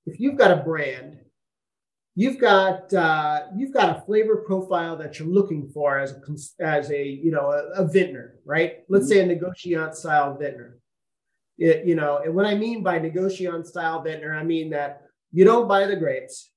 If 0.06 0.20
you've 0.20 0.36
got 0.36 0.50
a 0.50 0.62
brand, 0.62 1.18
you've 2.14 2.40
got 2.40 2.92
uh, 2.92 3.42
you've 3.56 3.72
got 3.72 3.96
a 3.96 4.00
flavor 4.02 4.36
profile 4.46 4.96
that 4.96 5.18
you're 5.18 5.28
looking 5.28 5.68
for 5.72 5.98
as 5.98 6.12
a 6.12 6.64
as 6.64 6.90
a 6.90 7.04
you 7.04 7.30
know 7.30 7.50
a, 7.52 7.82
a 7.82 7.88
vintner, 7.88 8.40
right? 8.44 8.78
Let's 8.88 9.04
mm-hmm. 9.10 9.28
say 9.28 9.34
a 9.34 9.36
negociant 9.36 9.94
style 9.94 10.36
vintner 10.36 10.78
It, 11.58 11.86
you 11.86 11.94
know, 11.94 12.20
and 12.22 12.34
what 12.34 12.44
I 12.44 12.54
mean 12.54 12.82
by 12.82 12.98
negociant 12.98 13.66
style 13.66 14.02
vintner, 14.02 14.34
I 14.34 14.44
mean 14.44 14.70
that 14.70 15.02
you 15.32 15.44
don't 15.44 15.68
buy 15.68 15.86
the 15.86 15.96
grapes. 15.96 16.50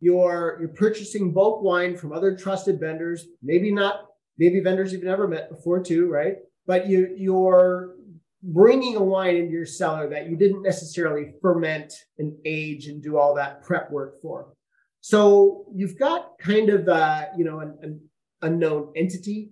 You're 0.00 0.58
you're 0.60 0.68
purchasing 0.70 1.32
bulk 1.32 1.62
wine 1.62 1.96
from 1.96 2.12
other 2.12 2.36
trusted 2.36 2.80
vendors, 2.80 3.26
maybe 3.42 3.72
not, 3.72 4.06
maybe 4.38 4.60
vendors 4.60 4.92
you've 4.92 5.02
never 5.02 5.28
met 5.28 5.50
before 5.50 5.82
too, 5.82 6.08
right? 6.08 6.36
But 6.66 6.88
you 6.88 7.14
you're 7.16 7.94
bringing 8.42 8.96
a 8.96 9.02
wine 9.02 9.36
into 9.36 9.52
your 9.52 9.66
cellar 9.66 10.08
that 10.10 10.28
you 10.28 10.36
didn't 10.36 10.62
necessarily 10.62 11.32
ferment 11.42 11.92
and 12.18 12.36
age 12.44 12.86
and 12.86 13.02
do 13.02 13.18
all 13.18 13.34
that 13.34 13.62
prep 13.62 13.90
work 13.90 14.20
for. 14.22 14.52
So 15.00 15.66
you've 15.74 15.98
got 15.98 16.38
kind 16.38 16.70
of 16.70 16.88
uh, 16.88 17.26
you 17.36 17.44
know 17.44 17.60
an, 17.60 17.78
an 17.82 18.00
unknown 18.42 18.92
entity. 18.96 19.50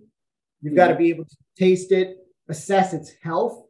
You've 0.61 0.71
mm-hmm. 0.71 0.77
got 0.77 0.87
to 0.87 0.95
be 0.95 1.09
able 1.09 1.25
to 1.25 1.35
taste 1.57 1.91
it, 1.91 2.17
assess 2.49 2.93
its 2.93 3.11
health, 3.21 3.66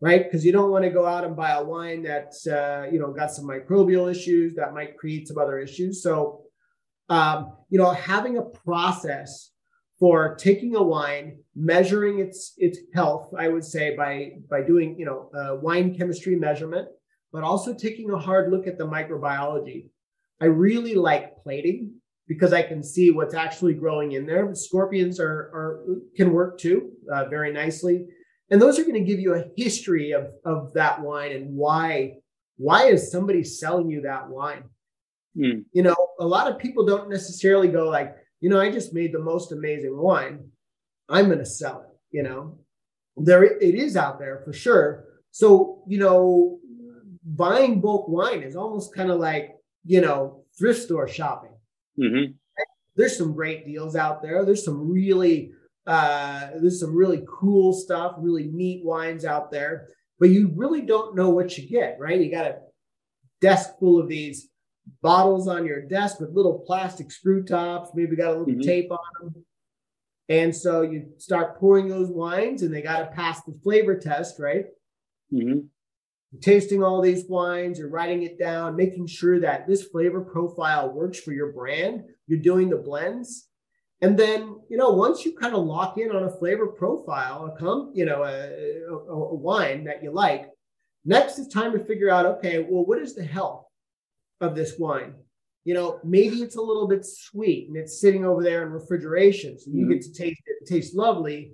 right? 0.00 0.24
Because 0.24 0.44
you 0.44 0.52
don't 0.52 0.70
want 0.70 0.84
to 0.84 0.90
go 0.90 1.06
out 1.06 1.24
and 1.24 1.36
buy 1.36 1.52
a 1.52 1.64
wine 1.64 2.02
that's 2.02 2.46
uh, 2.46 2.86
you 2.90 2.98
know 2.98 3.12
got 3.12 3.30
some 3.30 3.46
microbial 3.46 4.10
issues 4.10 4.54
that 4.54 4.74
might 4.74 4.96
create 4.96 5.28
some 5.28 5.38
other 5.38 5.58
issues. 5.58 6.02
So 6.02 6.42
um, 7.08 7.52
you 7.70 7.78
know 7.78 7.90
having 7.90 8.38
a 8.38 8.42
process 8.42 9.52
for 9.98 10.34
taking 10.34 10.76
a 10.76 10.82
wine, 10.82 11.38
measuring 11.54 12.18
its 12.18 12.52
its 12.58 12.78
health, 12.94 13.32
I 13.38 13.48
would 13.48 13.64
say 13.64 13.96
by 13.96 14.32
by 14.50 14.62
doing 14.62 14.98
you 14.98 15.06
know 15.06 15.30
a 15.34 15.56
wine 15.56 15.96
chemistry 15.96 16.36
measurement, 16.36 16.88
but 17.32 17.42
also 17.42 17.74
taking 17.74 18.10
a 18.10 18.18
hard 18.18 18.50
look 18.50 18.66
at 18.66 18.78
the 18.78 18.86
microbiology. 18.86 19.90
I 20.40 20.46
really 20.46 20.94
like 20.94 21.42
plating 21.42 21.94
because 22.28 22.52
I 22.52 22.62
can 22.62 22.82
see 22.82 23.10
what's 23.10 23.34
actually 23.34 23.72
growing 23.72 24.12
in 24.12 24.26
there. 24.26 24.54
Scorpions 24.54 25.18
are, 25.18 25.50
are 25.54 25.84
can 26.16 26.32
work 26.32 26.58
too 26.58 26.90
uh, 27.10 27.26
very 27.28 27.52
nicely, 27.52 28.06
and 28.50 28.60
those 28.60 28.78
are 28.78 28.82
going 28.82 28.94
to 28.94 29.00
give 29.00 29.20
you 29.20 29.34
a 29.34 29.44
history 29.56 30.12
of 30.12 30.30
of 30.44 30.72
that 30.74 31.00
wine 31.00 31.32
and 31.32 31.54
why 31.54 32.14
why 32.56 32.84
is 32.84 33.10
somebody 33.10 33.44
selling 33.44 33.90
you 33.90 34.00
that 34.02 34.28
wine. 34.28 34.64
Mm. 35.36 35.64
You 35.72 35.82
know, 35.82 35.96
a 36.18 36.26
lot 36.26 36.50
of 36.50 36.58
people 36.58 36.86
don't 36.86 37.10
necessarily 37.10 37.68
go 37.68 37.88
like, 37.88 38.16
you 38.40 38.48
know, 38.48 38.58
I 38.58 38.70
just 38.70 38.94
made 38.94 39.12
the 39.12 39.18
most 39.18 39.52
amazing 39.52 39.94
wine. 39.96 40.48
I'm 41.10 41.26
going 41.26 41.38
to 41.38 41.46
sell 41.46 41.82
it. 41.82 42.16
You 42.16 42.22
know, 42.22 42.58
there 43.16 43.44
it 43.44 43.74
is 43.74 43.96
out 43.96 44.18
there 44.18 44.42
for 44.44 44.52
sure. 44.52 45.04
So 45.32 45.82
you 45.86 45.98
know, 45.98 46.58
buying 47.24 47.80
bulk 47.80 48.08
wine 48.08 48.42
is 48.42 48.56
almost 48.56 48.94
kind 48.94 49.10
of 49.10 49.20
like 49.20 49.56
you 49.84 50.00
know 50.00 50.44
thrift 50.58 50.82
store 50.82 51.08
shopping 51.08 51.56
Mm-hmm. 51.98 52.32
There's 52.96 53.16
some 53.16 53.34
great 53.34 53.66
deals 53.66 53.96
out 53.96 54.22
there. 54.22 54.44
There's 54.44 54.64
some 54.64 54.90
really 54.90 55.52
uh, 55.86 56.48
there's 56.60 56.80
some 56.80 56.94
really 56.94 57.22
cool 57.28 57.72
stuff, 57.72 58.14
really 58.18 58.48
neat 58.52 58.84
wines 58.84 59.24
out 59.24 59.50
there, 59.50 59.88
but 60.18 60.30
you 60.30 60.52
really 60.54 60.82
don't 60.82 61.14
know 61.14 61.30
what 61.30 61.56
you 61.56 61.68
get, 61.68 61.96
right? 62.00 62.20
You 62.20 62.30
got 62.30 62.46
a 62.46 62.58
desk 63.40 63.78
full 63.78 64.00
of 64.00 64.08
these 64.08 64.48
bottles 65.02 65.48
on 65.48 65.66
your 65.66 65.82
desk 65.82 66.20
with 66.20 66.30
little 66.30 66.62
plastic 66.66 67.10
screw 67.10 67.44
tops, 67.44 67.90
maybe 67.94 68.16
got 68.16 68.28
a 68.28 68.38
little 68.38 68.46
mm-hmm. 68.46 68.60
tape 68.60 68.90
on 68.90 68.98
them. 69.20 69.44
And 70.28 70.54
so 70.54 70.82
you 70.82 71.12
start 71.18 71.58
pouring 71.58 71.88
those 71.88 72.10
wines 72.10 72.62
and 72.62 72.74
they 72.74 72.82
got 72.82 72.98
to 72.98 73.06
pass 73.06 73.42
the 73.42 73.58
flavor 73.62 73.96
test, 73.96 74.40
right? 74.40 74.66
Mm-hmm 75.32 75.66
tasting 76.40 76.82
all 76.82 77.00
these 77.00 77.24
wines, 77.28 77.78
you're 77.78 77.88
writing 77.88 78.22
it 78.22 78.38
down, 78.38 78.76
making 78.76 79.06
sure 79.06 79.40
that 79.40 79.66
this 79.66 79.84
flavor 79.84 80.20
profile 80.20 80.90
works 80.90 81.20
for 81.20 81.32
your 81.32 81.52
brand. 81.52 82.04
You're 82.26 82.40
doing 82.40 82.68
the 82.68 82.76
blends. 82.76 83.48
And 84.02 84.18
then, 84.18 84.60
you 84.68 84.76
know, 84.76 84.90
once 84.90 85.24
you 85.24 85.34
kind 85.34 85.54
of 85.54 85.64
lock 85.64 85.96
in 85.96 86.10
on 86.10 86.24
a 86.24 86.30
flavor 86.30 86.66
profile, 86.66 87.46
a 87.46 87.58
come, 87.58 87.92
you 87.94 88.04
know, 88.04 88.24
a, 88.24 88.90
a, 88.90 88.94
a 88.94 89.34
wine 89.34 89.84
that 89.84 90.02
you 90.02 90.10
like, 90.12 90.50
next 91.04 91.38
it's 91.38 91.52
time 91.52 91.72
to 91.72 91.84
figure 91.84 92.10
out, 92.10 92.26
okay, 92.26 92.58
well, 92.58 92.84
what 92.84 92.98
is 92.98 93.14
the 93.14 93.24
health 93.24 93.64
of 94.40 94.54
this 94.54 94.78
wine? 94.78 95.14
You 95.64 95.74
know, 95.74 95.98
maybe 96.04 96.42
it's 96.42 96.56
a 96.56 96.62
little 96.62 96.86
bit 96.86 97.06
sweet 97.06 97.68
and 97.68 97.76
it's 97.76 98.00
sitting 98.00 98.24
over 98.24 98.42
there 98.42 98.64
in 98.64 98.72
refrigeration. 98.72 99.58
So 99.58 99.70
you 99.70 99.82
mm-hmm. 99.82 99.92
get 99.92 100.02
to 100.02 100.12
taste 100.12 100.42
it. 100.46 100.56
It 100.60 100.68
tastes 100.68 100.94
lovely 100.94 101.52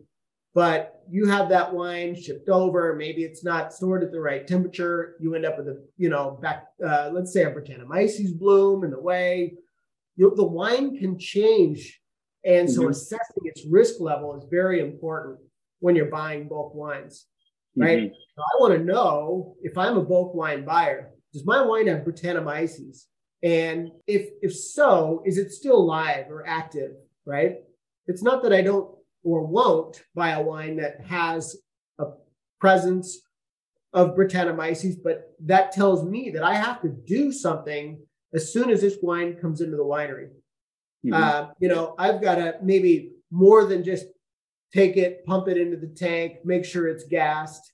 but 0.54 1.02
you 1.10 1.26
have 1.26 1.48
that 1.48 1.72
wine 1.72 2.14
shipped 2.14 2.48
over 2.48 2.94
maybe 2.94 3.24
it's 3.24 3.44
not 3.44 3.72
stored 3.72 4.02
at 4.02 4.12
the 4.12 4.20
right 4.20 4.46
temperature 4.46 5.16
you 5.20 5.34
end 5.34 5.46
up 5.46 5.58
with 5.58 5.68
a 5.68 5.82
you 5.96 6.08
know 6.08 6.38
back 6.42 6.66
uh, 6.84 7.10
let's 7.12 7.32
say 7.32 7.44
a 7.44 7.50
brettanomyces 7.50 8.36
bloom 8.38 8.84
in 8.84 8.90
the 8.90 9.00
way 9.00 9.54
you, 10.16 10.28
know, 10.28 10.34
the 10.34 10.44
wine 10.44 10.98
can 10.98 11.18
change 11.18 12.00
and 12.44 12.70
so 12.70 12.82
mm-hmm. 12.82 12.90
assessing 12.90 13.42
its 13.44 13.64
risk 13.70 14.00
level 14.00 14.36
is 14.36 14.44
very 14.50 14.80
important 14.80 15.38
when 15.80 15.96
you're 15.96 16.06
buying 16.06 16.48
bulk 16.48 16.74
wines 16.74 17.26
right 17.76 18.00
mm-hmm. 18.00 18.14
so 18.36 18.42
i 18.42 18.60
want 18.60 18.72
to 18.76 18.84
know 18.84 19.54
if 19.62 19.76
i'm 19.78 19.96
a 19.96 20.02
bulk 20.02 20.34
wine 20.34 20.64
buyer 20.64 21.10
does 21.32 21.46
my 21.46 21.62
wine 21.62 21.86
have 21.86 22.00
brettanomyces 22.00 23.04
and 23.42 23.90
if 24.06 24.28
if 24.42 24.54
so 24.54 25.22
is 25.24 25.38
it 25.38 25.52
still 25.52 25.84
live 25.84 26.30
or 26.30 26.46
active 26.46 26.92
right 27.24 27.56
it's 28.06 28.22
not 28.22 28.42
that 28.42 28.52
i 28.52 28.60
don't 28.60 28.90
or 29.24 29.46
won't 29.46 30.02
buy 30.14 30.30
a 30.30 30.42
wine 30.42 30.76
that 30.76 31.00
has 31.04 31.56
a 31.98 32.06
presence 32.60 33.20
of 33.92 34.16
Brettanomyces, 34.16 34.96
but 35.02 35.34
that 35.40 35.72
tells 35.72 36.04
me 36.04 36.30
that 36.30 36.42
I 36.42 36.54
have 36.54 36.80
to 36.82 36.88
do 36.88 37.30
something 37.30 38.00
as 38.34 38.52
soon 38.52 38.70
as 38.70 38.80
this 38.80 38.96
wine 39.02 39.34
comes 39.34 39.60
into 39.60 39.76
the 39.76 39.84
winery. 39.84 40.28
Mm-hmm. 41.04 41.14
Uh, 41.14 41.48
you 41.58 41.68
know, 41.68 41.94
I've 41.98 42.22
got 42.22 42.36
to 42.36 42.56
maybe 42.62 43.12
more 43.30 43.64
than 43.64 43.82
just 43.82 44.06
take 44.72 44.96
it, 44.96 45.24
pump 45.26 45.48
it 45.48 45.58
into 45.58 45.76
the 45.76 45.88
tank, 45.94 46.36
make 46.44 46.64
sure 46.64 46.88
it's 46.88 47.04
gassed. 47.04 47.72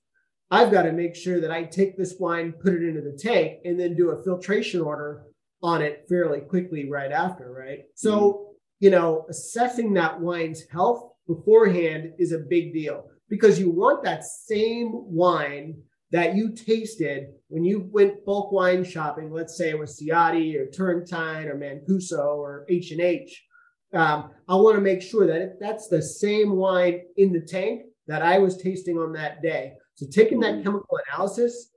I've 0.50 0.72
got 0.72 0.82
to 0.82 0.92
make 0.92 1.14
sure 1.14 1.40
that 1.40 1.50
I 1.50 1.64
take 1.64 1.96
this 1.96 2.16
wine, 2.18 2.52
put 2.52 2.72
it 2.72 2.82
into 2.82 3.02
the 3.02 3.18
tank, 3.18 3.60
and 3.64 3.78
then 3.78 3.94
do 3.94 4.10
a 4.10 4.22
filtration 4.22 4.80
order 4.80 5.24
on 5.62 5.82
it 5.82 6.06
fairly 6.08 6.40
quickly 6.40 6.88
right 6.88 7.12
after, 7.12 7.52
right? 7.52 7.80
So, 7.94 8.20
mm-hmm. 8.20 8.52
you 8.80 8.90
know, 8.90 9.26
assessing 9.28 9.92
that 9.94 10.20
wine's 10.20 10.62
health 10.70 11.12
beforehand 11.26 12.12
is 12.18 12.32
a 12.32 12.38
big 12.38 12.72
deal 12.72 13.04
because 13.28 13.60
you 13.60 13.70
want 13.70 14.02
that 14.04 14.24
same 14.24 14.90
wine 14.92 15.76
that 16.10 16.34
you 16.34 16.54
tasted 16.54 17.28
when 17.48 17.64
you 17.64 17.88
went 17.92 18.24
bulk 18.24 18.52
wine 18.52 18.84
shopping. 18.84 19.30
Let's 19.32 19.56
say 19.56 19.70
it 19.70 19.78
was 19.78 20.00
Ciatti 20.00 20.56
or 20.56 20.66
Turrentine 20.66 21.48
or 21.48 21.58
Mancuso 21.58 22.36
or 22.36 22.66
H 22.68 22.90
and 22.92 23.00
H. 23.00 23.44
Um, 23.92 24.30
I 24.48 24.54
want 24.54 24.76
to 24.76 24.82
make 24.82 25.02
sure 25.02 25.26
that 25.26 25.40
it, 25.40 25.56
that's 25.60 25.88
the 25.88 26.02
same 26.02 26.56
wine 26.56 27.02
in 27.16 27.32
the 27.32 27.40
tank 27.40 27.82
that 28.06 28.22
I 28.22 28.38
was 28.38 28.58
tasting 28.58 28.98
on 28.98 29.12
that 29.14 29.42
day. 29.42 29.74
So 29.94 30.06
taking 30.10 30.40
that 30.40 30.54
mm-hmm. 30.54 30.64
chemical 30.64 30.98
analysis 31.08 31.70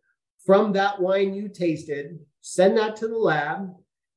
from 0.46 0.74
that 0.74 1.01
wine 1.01 1.34
you 1.34 1.48
tasted, 1.48 2.20
send 2.42 2.78
that 2.78 2.96
to 2.98 3.08
the 3.08 3.18
lab, 3.18 3.70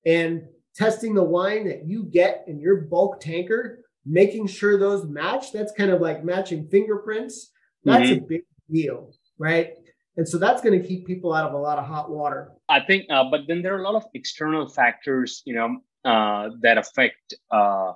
and 0.05 0.43
testing 0.75 1.15
the 1.15 1.23
wine 1.23 1.67
that 1.69 1.87
you 1.87 2.05
get 2.05 2.45
in 2.49 2.61
your 2.61 2.83
bulk 2.83 3.21
tanker 3.21 3.85
making 4.07 4.47
sure 4.47 4.79
those 4.79 5.07
match, 5.07 5.53
that's 5.53 5.73
kind 5.73 5.91
of 5.91 6.01
like 6.01 6.25
matching 6.25 6.69
fingerprints. 6.69 7.51
That's 7.85 8.11
mm-hmm. 8.11 8.25
a 8.25 8.27
big 8.27 8.43
deal, 8.71 9.13
right? 9.39 9.75
And 10.17 10.29
so 10.29 10.39
that's 10.39 10.63
going 10.63 10.81
to 10.81 10.87
keep 10.87 11.07
people 11.07 11.33
out 11.33 11.47
of 11.47 11.55
a 11.55 11.59
lot 11.59 11.79
of 11.79 11.87
hot 11.87 12.11
water. 12.11 12.53
I 12.69 12.81
think, 12.81 13.07
uh, 13.11 13.25
but 13.31 13.43
then 13.49 13.63
there 13.63 13.75
are 13.75 13.81
a 13.81 13.83
lot 13.83 13.97
of 13.97 14.05
external 14.15 14.69
factors, 14.69 15.43
you 15.45 15.55
know, 15.55 15.79
uh, 16.05 16.51
that 16.61 16.79
affect 16.79 17.35
uh, 17.51 17.93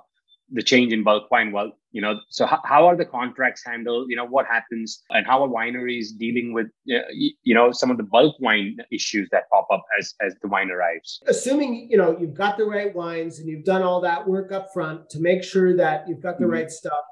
the 0.51 0.63
change 0.63 0.91
in 0.91 1.03
bulk 1.03 1.29
wine 1.31 1.51
well 1.51 1.71
you 1.91 2.01
know 2.01 2.19
so 2.29 2.45
how, 2.45 2.59
how 2.63 2.87
are 2.87 2.95
the 2.95 3.05
contracts 3.05 3.63
handled 3.65 4.09
you 4.09 4.15
know 4.15 4.25
what 4.25 4.45
happens 4.45 5.03
and 5.11 5.25
how 5.25 5.43
are 5.43 5.47
wineries 5.47 6.17
dealing 6.17 6.53
with 6.53 6.67
you 6.85 7.53
know 7.53 7.71
some 7.71 7.91
of 7.91 7.97
the 7.97 8.03
bulk 8.03 8.35
wine 8.39 8.77
issues 8.91 9.27
that 9.31 9.49
pop 9.51 9.67
up 9.71 9.83
as 9.99 10.13
as 10.21 10.35
the 10.41 10.47
wine 10.47 10.71
arrives 10.71 11.21
assuming 11.27 11.87
you 11.89 11.97
know 11.97 12.17
you've 12.19 12.33
got 12.33 12.57
the 12.57 12.65
right 12.65 12.95
wines 12.95 13.39
and 13.39 13.47
you've 13.47 13.63
done 13.65 13.83
all 13.83 14.01
that 14.01 14.27
work 14.27 14.51
up 14.51 14.73
front 14.73 15.09
to 15.09 15.19
make 15.19 15.43
sure 15.43 15.75
that 15.75 16.07
you've 16.07 16.21
got 16.21 16.37
the 16.37 16.45
mm-hmm. 16.45 16.53
right 16.53 16.71
stuff 16.71 17.05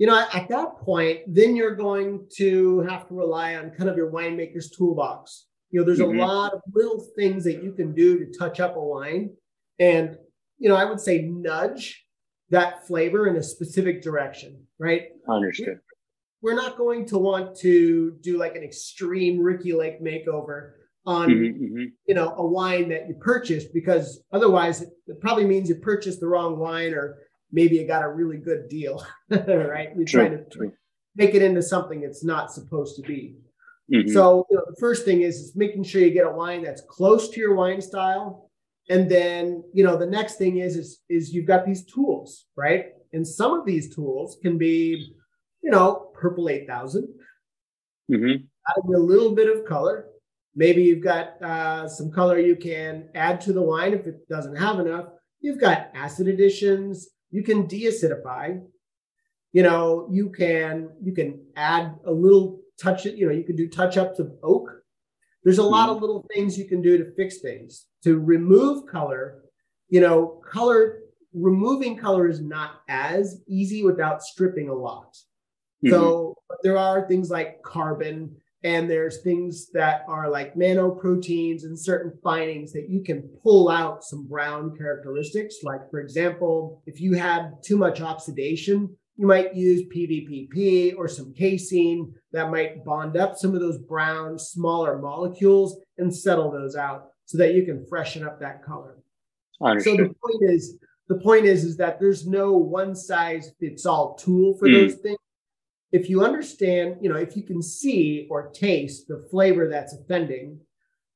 you 0.00 0.06
know 0.06 0.26
at 0.34 0.48
that 0.48 0.76
point 0.78 1.20
then 1.28 1.54
you're 1.54 1.76
going 1.76 2.26
to 2.34 2.80
have 2.80 3.06
to 3.06 3.14
rely 3.14 3.54
on 3.54 3.70
kind 3.70 3.88
of 3.88 3.96
your 3.96 4.10
winemaker's 4.10 4.70
toolbox 4.70 5.46
you 5.70 5.78
know 5.78 5.86
there's 5.86 6.00
mm-hmm. 6.00 6.18
a 6.18 6.26
lot 6.26 6.52
of 6.52 6.60
little 6.74 7.06
things 7.16 7.44
that 7.44 7.62
you 7.62 7.72
can 7.72 7.94
do 7.94 8.18
to 8.18 8.38
touch 8.38 8.58
up 8.58 8.76
a 8.76 8.80
wine 8.80 9.30
and 9.78 10.16
you 10.58 10.68
know 10.68 10.74
i 10.74 10.84
would 10.84 11.00
say 11.00 11.22
nudge 11.22 12.04
that 12.50 12.86
flavor 12.86 13.26
in 13.28 13.36
a 13.36 13.42
specific 13.42 14.02
direction, 14.02 14.66
right? 14.78 15.08
Understood. 15.28 15.80
We're 16.42 16.54
not 16.54 16.76
going 16.76 17.06
to 17.06 17.18
want 17.18 17.56
to 17.58 18.16
do 18.20 18.38
like 18.38 18.56
an 18.56 18.62
extreme 18.62 19.38
Ricki 19.38 19.72
Lake 19.72 20.02
makeover 20.02 20.72
on 21.06 21.30
mm-hmm, 21.30 21.64
mm-hmm. 21.64 21.84
you 22.06 22.14
know 22.14 22.34
a 22.36 22.46
wine 22.46 22.88
that 22.90 23.08
you 23.08 23.14
purchased 23.14 23.72
because 23.72 24.22
otherwise 24.32 24.82
it, 24.82 24.90
it, 25.06 25.18
probably 25.20 25.46
means 25.46 25.68
you 25.68 25.76
purchased 25.76 26.20
the 26.20 26.26
wrong 26.26 26.58
wine 26.58 26.92
or 26.92 27.16
maybe 27.52 27.76
you 27.76 27.86
got 27.86 28.02
a 28.02 28.08
really 28.08 28.38
good 28.38 28.68
deal, 28.68 29.04
right? 29.30 29.90
You're 29.96 30.04
true, 30.04 30.28
trying 30.28 30.30
to 30.30 30.44
true. 30.50 30.72
make 31.16 31.34
it 31.34 31.42
into 31.42 31.62
something 31.62 32.02
it's 32.02 32.24
not 32.24 32.52
supposed 32.52 32.96
to 32.96 33.02
be. 33.02 33.36
Mm-hmm. 33.92 34.12
So 34.12 34.46
you 34.50 34.56
know, 34.56 34.64
the 34.68 34.76
first 34.78 35.04
thing 35.04 35.22
is, 35.22 35.36
is 35.36 35.56
making 35.56 35.84
sure 35.84 36.00
you 36.00 36.10
get 36.10 36.26
a 36.26 36.30
wine 36.30 36.62
that's 36.62 36.82
close 36.88 37.28
to 37.30 37.40
your 37.40 37.54
wine 37.54 37.80
style 37.80 38.50
and 38.90 39.08
then, 39.08 39.62
you 39.72 39.84
know, 39.84 39.96
the 39.96 40.06
next 40.06 40.34
thing 40.34 40.58
is, 40.58 40.76
is, 40.76 41.00
is 41.08 41.32
you've 41.32 41.46
got 41.46 41.64
these 41.64 41.84
tools, 41.84 42.46
right? 42.56 42.86
And 43.12 43.26
some 43.26 43.54
of 43.58 43.64
these 43.64 43.94
tools 43.94 44.36
can 44.42 44.58
be, 44.58 45.14
you 45.62 45.70
know, 45.70 46.10
Purple 46.12 46.48
8000. 46.48 47.08
Mm-hmm. 48.10 48.42
adding 48.68 48.94
a 48.96 48.98
little 48.98 49.36
bit 49.36 49.56
of 49.56 49.64
color. 49.64 50.06
Maybe 50.56 50.82
you've 50.82 51.04
got 51.04 51.40
uh, 51.40 51.86
some 51.86 52.10
color 52.10 52.40
you 52.40 52.56
can 52.56 53.08
add 53.14 53.40
to 53.42 53.52
the 53.52 53.62
wine 53.62 53.94
if 53.94 54.08
it 54.08 54.28
doesn't 54.28 54.56
have 54.56 54.80
enough. 54.80 55.06
You've 55.40 55.60
got 55.60 55.90
acid 55.94 56.26
additions. 56.26 57.06
You 57.30 57.42
can 57.42 57.66
deacidify. 57.66 58.62
You 59.52 59.62
know, 59.62 60.08
you 60.10 60.30
can 60.30 60.90
you 61.02 61.12
can 61.12 61.40
add 61.56 61.96
a 62.06 62.12
little 62.12 62.60
touch. 62.80 63.04
You 63.04 63.26
know, 63.26 63.32
you 63.32 63.44
can 63.44 63.56
do 63.56 63.68
touch 63.68 63.96
ups 63.96 64.18
of 64.18 64.32
oak. 64.42 64.70
There's 65.42 65.58
a 65.58 65.62
lot 65.62 65.88
of 65.88 65.96
mm-hmm. 65.96 66.04
little 66.04 66.26
things 66.34 66.58
you 66.58 66.66
can 66.66 66.82
do 66.82 66.98
to 66.98 67.12
fix 67.14 67.38
things. 67.38 67.86
To 68.04 68.18
remove 68.18 68.86
color, 68.86 69.42
you 69.88 70.00
know, 70.00 70.40
color 70.50 71.00
removing 71.32 71.96
color 71.96 72.28
is 72.28 72.40
not 72.40 72.80
as 72.88 73.42
easy 73.46 73.82
without 73.84 74.22
stripping 74.22 74.68
a 74.68 74.74
lot. 74.74 75.16
Mm-hmm. 75.84 75.90
So 75.90 76.36
there 76.62 76.76
are 76.76 77.06
things 77.06 77.30
like 77.30 77.62
carbon 77.62 78.36
and 78.62 78.90
there's 78.90 79.22
things 79.22 79.70
that 79.72 80.02
are 80.06 80.28
like 80.28 80.54
nanoproteins 80.54 81.64
and 81.64 81.78
certain 81.78 82.12
findings 82.22 82.72
that 82.72 82.88
you 82.90 83.02
can 83.02 83.22
pull 83.42 83.70
out 83.70 84.04
some 84.04 84.26
brown 84.26 84.76
characteristics. 84.76 85.56
Like, 85.62 85.90
for 85.90 86.00
example, 86.00 86.82
if 86.86 87.00
you 87.00 87.14
had 87.14 87.54
too 87.64 87.78
much 87.78 88.02
oxidation, 88.02 88.94
you 89.16 89.26
might 89.26 89.54
use 89.54 89.82
PVPP 89.94 90.94
or 90.96 91.08
some 91.08 91.32
casein 91.32 92.14
that 92.32 92.50
might 92.50 92.84
bond 92.84 93.16
up 93.16 93.36
some 93.36 93.54
of 93.54 93.60
those 93.60 93.78
brown, 93.78 94.38
smaller 94.38 94.98
molecules 94.98 95.78
and 95.98 96.14
settle 96.14 96.50
those 96.50 96.76
out 96.76 97.08
so 97.24 97.38
that 97.38 97.54
you 97.54 97.64
can 97.64 97.86
freshen 97.86 98.24
up 98.24 98.40
that 98.40 98.62
color. 98.62 98.98
So 99.82 99.96
the 99.96 100.04
point 100.04 100.50
is, 100.52 100.76
the 101.08 101.18
point 101.18 101.44
is, 101.44 101.64
is 101.64 101.76
that 101.78 101.98
there's 101.98 102.26
no 102.26 102.52
one 102.52 102.94
size 102.94 103.52
fits 103.58 103.84
all 103.86 104.14
tool 104.14 104.56
for 104.58 104.68
mm. 104.68 104.72
those 104.72 104.94
things 104.96 105.18
if 105.92 106.08
you 106.08 106.22
understand, 106.24 106.96
you 107.00 107.08
know, 107.08 107.16
if 107.16 107.36
you 107.36 107.42
can 107.42 107.62
see 107.62 108.26
or 108.30 108.50
taste 108.50 109.08
the 109.08 109.26
flavor 109.30 109.68
that's 109.68 109.94
offending, 109.94 110.60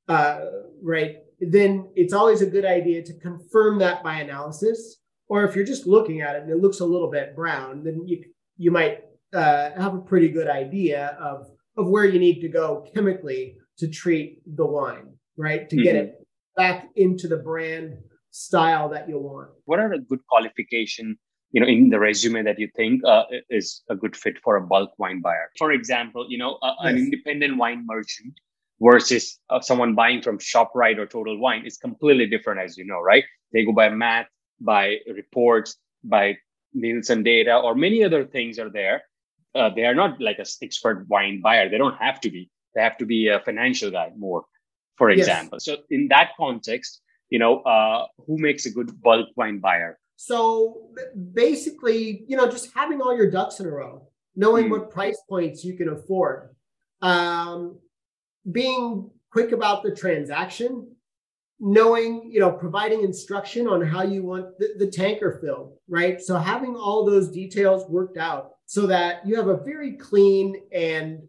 uh, 0.08 0.40
right, 0.82 1.16
then 1.40 1.90
it's 1.94 2.12
always 2.12 2.42
a 2.42 2.46
good 2.46 2.64
idea 2.64 3.02
to 3.02 3.18
confirm 3.18 3.78
that 3.78 4.02
by 4.02 4.16
analysis. 4.16 4.96
Or 5.28 5.44
if 5.44 5.56
you're 5.56 5.64
just 5.64 5.86
looking 5.86 6.20
at 6.20 6.36
it 6.36 6.42
and 6.42 6.50
it 6.50 6.58
looks 6.58 6.80
a 6.80 6.84
little 6.84 7.10
bit 7.10 7.34
brown, 7.34 7.82
then 7.84 8.02
you 8.06 8.24
you 8.56 8.70
might 8.70 9.00
uh, 9.32 9.70
have 9.76 9.94
a 9.94 10.00
pretty 10.00 10.28
good 10.28 10.48
idea 10.48 11.16
of 11.20 11.46
of 11.76 11.88
where 11.88 12.04
you 12.04 12.18
need 12.18 12.40
to 12.40 12.48
go 12.48 12.86
chemically 12.94 13.56
to 13.78 13.88
treat 13.88 14.42
the 14.46 14.66
wine, 14.66 15.14
right, 15.36 15.68
to 15.70 15.76
mm-hmm. 15.76 15.84
get 15.84 15.96
it 15.96 16.14
back 16.56 16.88
into 16.94 17.26
the 17.26 17.38
brand 17.38 17.96
style 18.30 18.88
that 18.90 19.08
you 19.08 19.18
want. 19.18 19.50
What 19.64 19.80
are 19.80 19.92
a 19.92 19.98
good 19.98 20.20
qualification 20.28 21.16
you 21.54 21.60
know 21.60 21.68
in 21.68 21.88
the 21.88 22.00
resume 22.00 22.42
that 22.42 22.58
you 22.58 22.68
think 22.74 23.02
uh, 23.04 23.24
is 23.48 23.82
a 23.88 23.94
good 23.94 24.16
fit 24.16 24.36
for 24.42 24.56
a 24.56 24.60
bulk 24.60 24.90
wine 24.98 25.20
buyer. 25.20 25.50
For 25.56 25.70
example 25.72 26.26
you 26.28 26.38
know 26.38 26.58
yes. 26.62 26.74
an 26.80 26.98
independent 26.98 27.56
wine 27.56 27.84
merchant 27.86 28.34
versus 28.80 29.38
uh, 29.50 29.60
someone 29.60 29.94
buying 29.94 30.20
from 30.20 30.38
shoprite 30.38 30.98
or 30.98 31.06
total 31.06 31.38
wine 31.38 31.64
is 31.64 31.76
completely 31.76 32.26
different 32.26 32.60
as 32.60 32.76
you 32.76 32.84
know 32.84 33.00
right? 33.00 33.24
They 33.52 33.64
go 33.64 33.72
by 33.72 33.88
math 33.88 34.26
by 34.60 34.98
reports 35.06 35.76
by 36.02 36.36
nielsen 36.72 37.22
data 37.22 37.56
or 37.56 37.76
many 37.76 38.02
other 38.02 38.24
things 38.24 38.58
are 38.58 38.70
there. 38.70 39.04
Uh, 39.54 39.70
they 39.70 39.84
are 39.84 39.94
not 39.94 40.20
like 40.20 40.40
an 40.40 40.46
expert 40.60 41.06
wine 41.08 41.40
buyer. 41.40 41.68
They 41.70 41.78
don't 41.78 41.96
have 41.98 42.20
to 42.22 42.30
be. 42.30 42.50
They 42.74 42.82
have 42.82 42.98
to 42.98 43.06
be 43.06 43.28
a 43.28 43.38
financial 43.38 43.92
guy 43.92 44.10
more 44.16 44.44
for 44.96 45.10
example. 45.10 45.56
Yes. 45.56 45.64
so 45.66 45.76
in 45.90 46.08
that 46.08 46.30
context 46.36 47.00
you 47.30 47.38
know 47.38 47.60
uh, 47.60 48.06
who 48.26 48.38
makes 48.38 48.66
a 48.66 48.70
good 48.70 48.90
bulk 49.00 49.28
wine 49.36 49.58
buyer 49.58 49.98
so 50.16 50.90
basically, 51.32 52.24
you 52.28 52.36
know, 52.36 52.48
just 52.50 52.72
having 52.74 53.00
all 53.00 53.16
your 53.16 53.30
ducks 53.30 53.60
in 53.60 53.66
a 53.66 53.70
row, 53.70 54.08
knowing 54.36 54.66
mm. 54.66 54.70
what 54.70 54.90
price 54.90 55.20
points 55.28 55.64
you 55.64 55.76
can 55.76 55.88
afford, 55.88 56.54
um, 57.02 57.78
being 58.50 59.10
quick 59.30 59.52
about 59.52 59.82
the 59.82 59.94
transaction, 59.94 60.88
knowing, 61.60 62.30
you 62.30 62.40
know, 62.40 62.52
providing 62.52 63.02
instruction 63.02 63.66
on 63.66 63.84
how 63.84 64.02
you 64.02 64.22
want 64.22 64.58
the, 64.58 64.74
the 64.78 64.86
tanker 64.86 65.38
filled, 65.42 65.76
right? 65.88 66.20
So 66.20 66.36
having 66.36 66.76
all 66.76 67.04
those 67.04 67.30
details 67.30 67.88
worked 67.88 68.16
out 68.16 68.52
so 68.66 68.86
that 68.86 69.26
you 69.26 69.36
have 69.36 69.48
a 69.48 69.56
very 69.56 69.92
clean 69.92 70.62
and 70.72 71.22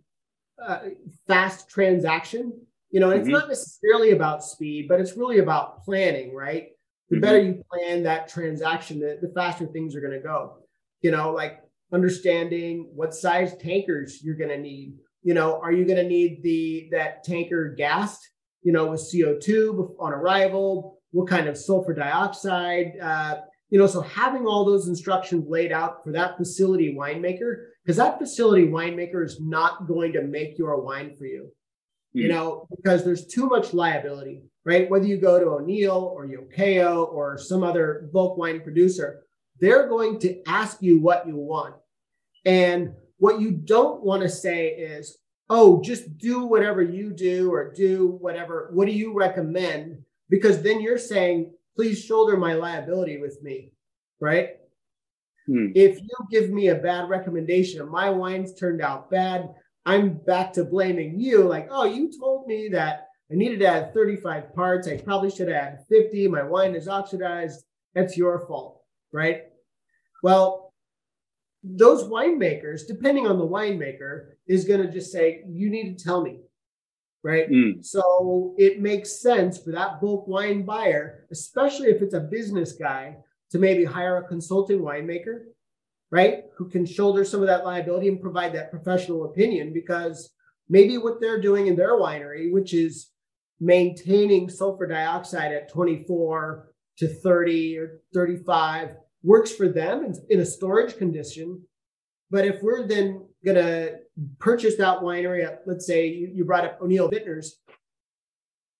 uh, 0.61 0.79
fast 1.27 1.69
transaction. 1.69 2.53
You 2.91 2.99
know, 2.99 3.09
mm-hmm. 3.09 3.19
it's 3.21 3.29
not 3.29 3.49
necessarily 3.49 4.11
about 4.11 4.43
speed, 4.43 4.87
but 4.87 4.99
it's 4.99 5.17
really 5.17 5.39
about 5.39 5.83
planning, 5.83 6.33
right? 6.33 6.69
The 7.09 7.15
mm-hmm. 7.15 7.21
better 7.21 7.39
you 7.39 7.63
plan 7.71 8.03
that 8.03 8.27
transaction, 8.27 8.99
the, 8.99 9.17
the 9.21 9.31
faster 9.33 9.65
things 9.67 9.95
are 9.95 10.01
going 10.01 10.13
to 10.13 10.19
go. 10.19 10.57
You 11.01 11.11
know, 11.11 11.31
like 11.31 11.61
understanding 11.93 12.89
what 12.93 13.13
size 13.13 13.55
tankers 13.57 14.21
you're 14.23 14.35
going 14.35 14.49
to 14.49 14.57
need. 14.57 14.95
You 15.23 15.33
know, 15.33 15.59
are 15.61 15.71
you 15.71 15.85
going 15.85 15.97
to 15.97 16.07
need 16.07 16.41
the 16.43 16.89
that 16.91 17.23
tanker 17.23 17.73
gassed? 17.77 18.29
You 18.63 18.71
know, 18.71 18.87
with 18.87 19.01
CO2 19.01 19.95
on 19.99 20.13
arrival. 20.13 20.99
What 21.11 21.29
kind 21.29 21.47
of 21.47 21.57
sulfur 21.57 21.93
dioxide? 21.93 22.93
Uh, 23.01 23.35
you 23.69 23.79
know, 23.79 23.87
so 23.87 24.01
having 24.01 24.45
all 24.45 24.65
those 24.65 24.87
instructions 24.87 25.45
laid 25.47 25.71
out 25.71 26.03
for 26.03 26.11
that 26.11 26.37
facility 26.37 26.95
winemaker, 26.97 27.67
because 27.83 27.97
that 27.97 28.19
facility 28.19 28.67
winemaker 28.67 29.23
is 29.23 29.39
not 29.39 29.87
going 29.87 30.13
to 30.13 30.23
make 30.23 30.57
your 30.57 30.81
wine 30.81 31.15
for 31.15 31.25
you. 31.25 31.43
Mm-hmm. 32.15 32.19
You 32.19 32.27
know, 32.29 32.67
because 32.75 33.03
there's 33.03 33.27
too 33.27 33.47
much 33.47 33.73
liability 33.73 34.41
right? 34.65 34.89
Whether 34.89 35.05
you 35.05 35.17
go 35.17 35.39
to 35.39 35.45
O'Neill 35.45 36.11
or 36.15 36.27
Yokayo 36.27 37.11
or 37.13 37.37
some 37.37 37.63
other 37.63 38.09
bulk 38.11 38.37
wine 38.37 38.61
producer, 38.61 39.23
they're 39.59 39.87
going 39.87 40.19
to 40.19 40.41
ask 40.47 40.81
you 40.81 40.99
what 40.99 41.27
you 41.27 41.35
want. 41.37 41.75
And 42.45 42.93
what 43.17 43.39
you 43.39 43.51
don't 43.51 44.03
want 44.03 44.23
to 44.23 44.29
say 44.29 44.69
is, 44.69 45.17
oh, 45.49 45.81
just 45.81 46.17
do 46.17 46.45
whatever 46.45 46.81
you 46.81 47.11
do 47.11 47.51
or 47.53 47.71
do 47.71 48.17
whatever. 48.19 48.69
What 48.73 48.87
do 48.87 48.91
you 48.91 49.13
recommend? 49.13 49.99
Because 50.29 50.61
then 50.61 50.81
you're 50.81 50.97
saying, 50.97 51.53
please 51.75 52.03
shoulder 52.03 52.35
my 52.35 52.53
liability 52.53 53.19
with 53.19 53.41
me, 53.43 53.71
right? 54.19 54.57
Hmm. 55.45 55.67
If 55.75 55.99
you 55.99 56.09
give 56.31 56.49
me 56.49 56.69
a 56.69 56.75
bad 56.75 57.07
recommendation 57.09 57.81
and 57.81 57.89
my 57.89 58.09
wines 58.09 58.55
turned 58.55 58.81
out 58.81 59.11
bad, 59.11 59.53
I'm 59.85 60.13
back 60.13 60.53
to 60.53 60.63
blaming 60.63 61.19
you. 61.19 61.43
Like, 61.43 61.67
oh, 61.69 61.85
you 61.85 62.11
told 62.19 62.47
me 62.47 62.69
that 62.69 63.04
I 63.31 63.35
needed 63.35 63.59
to 63.59 63.67
add 63.67 63.93
35 63.93 64.53
parts. 64.53 64.87
I 64.87 64.97
probably 64.97 65.31
should 65.31 65.49
add 65.49 65.79
50. 65.89 66.27
My 66.27 66.43
wine 66.43 66.75
is 66.75 66.87
oxidized. 66.87 67.65
That's 67.95 68.17
your 68.17 68.45
fault, 68.47 68.81
right? 69.11 69.43
Well, 70.21 70.73
those 71.63 72.03
winemakers, 72.03 72.85
depending 72.87 73.25
on 73.25 73.39
the 73.39 73.47
winemaker, 73.47 74.33
is 74.47 74.65
going 74.65 74.81
to 74.81 74.91
just 74.91 75.11
say, 75.11 75.43
you 75.47 75.69
need 75.69 75.97
to 75.97 76.03
tell 76.03 76.21
me, 76.21 76.41
right? 77.23 77.49
Mm. 77.49 77.83
So 77.83 78.53
it 78.57 78.81
makes 78.81 79.21
sense 79.21 79.57
for 79.57 79.71
that 79.71 79.99
bulk 79.99 80.27
wine 80.27 80.63
buyer, 80.63 81.25
especially 81.31 81.87
if 81.87 82.03
it's 82.03 82.13
a 82.13 82.19
business 82.19 82.73
guy, 82.73 83.17
to 83.51 83.57
maybe 83.57 83.83
hire 83.83 84.17
a 84.17 84.27
consulting 84.27 84.79
winemaker, 84.79 85.45
right? 86.11 86.43
Who 86.57 86.69
can 86.69 86.85
shoulder 86.85 87.25
some 87.25 87.41
of 87.41 87.47
that 87.47 87.65
liability 87.65 88.09
and 88.09 88.21
provide 88.21 88.53
that 88.53 88.69
professional 88.69 89.25
opinion 89.25 89.73
because 89.73 90.29
maybe 90.69 90.97
what 90.97 91.19
they're 91.19 91.41
doing 91.41 91.67
in 91.67 91.75
their 91.75 91.93
winery, 91.93 92.51
which 92.51 92.73
is 92.73 93.09
maintaining 93.59 94.49
sulfur 94.49 94.87
dioxide 94.87 95.51
at 95.51 95.71
24 95.71 96.71
to 96.97 97.07
30 97.07 97.77
or 97.77 98.01
35 98.13 98.95
works 99.23 99.51
for 99.51 99.67
them 99.67 100.13
in, 100.29 100.39
a 100.39 100.45
storage 100.45 100.97
condition. 100.97 101.61
But 102.29 102.45
if 102.45 102.61
we're 102.61 102.87
then 102.87 103.25
going 103.43 103.57
to 103.57 103.99
purchase 104.39 104.75
that 104.77 104.99
winery, 104.99 105.45
at, 105.45 105.63
let's 105.65 105.85
say 105.85 106.07
you, 106.07 106.29
you 106.33 106.45
brought 106.45 106.65
up 106.65 106.79
O'Neill 106.81 107.09
Vintners, 107.09 107.53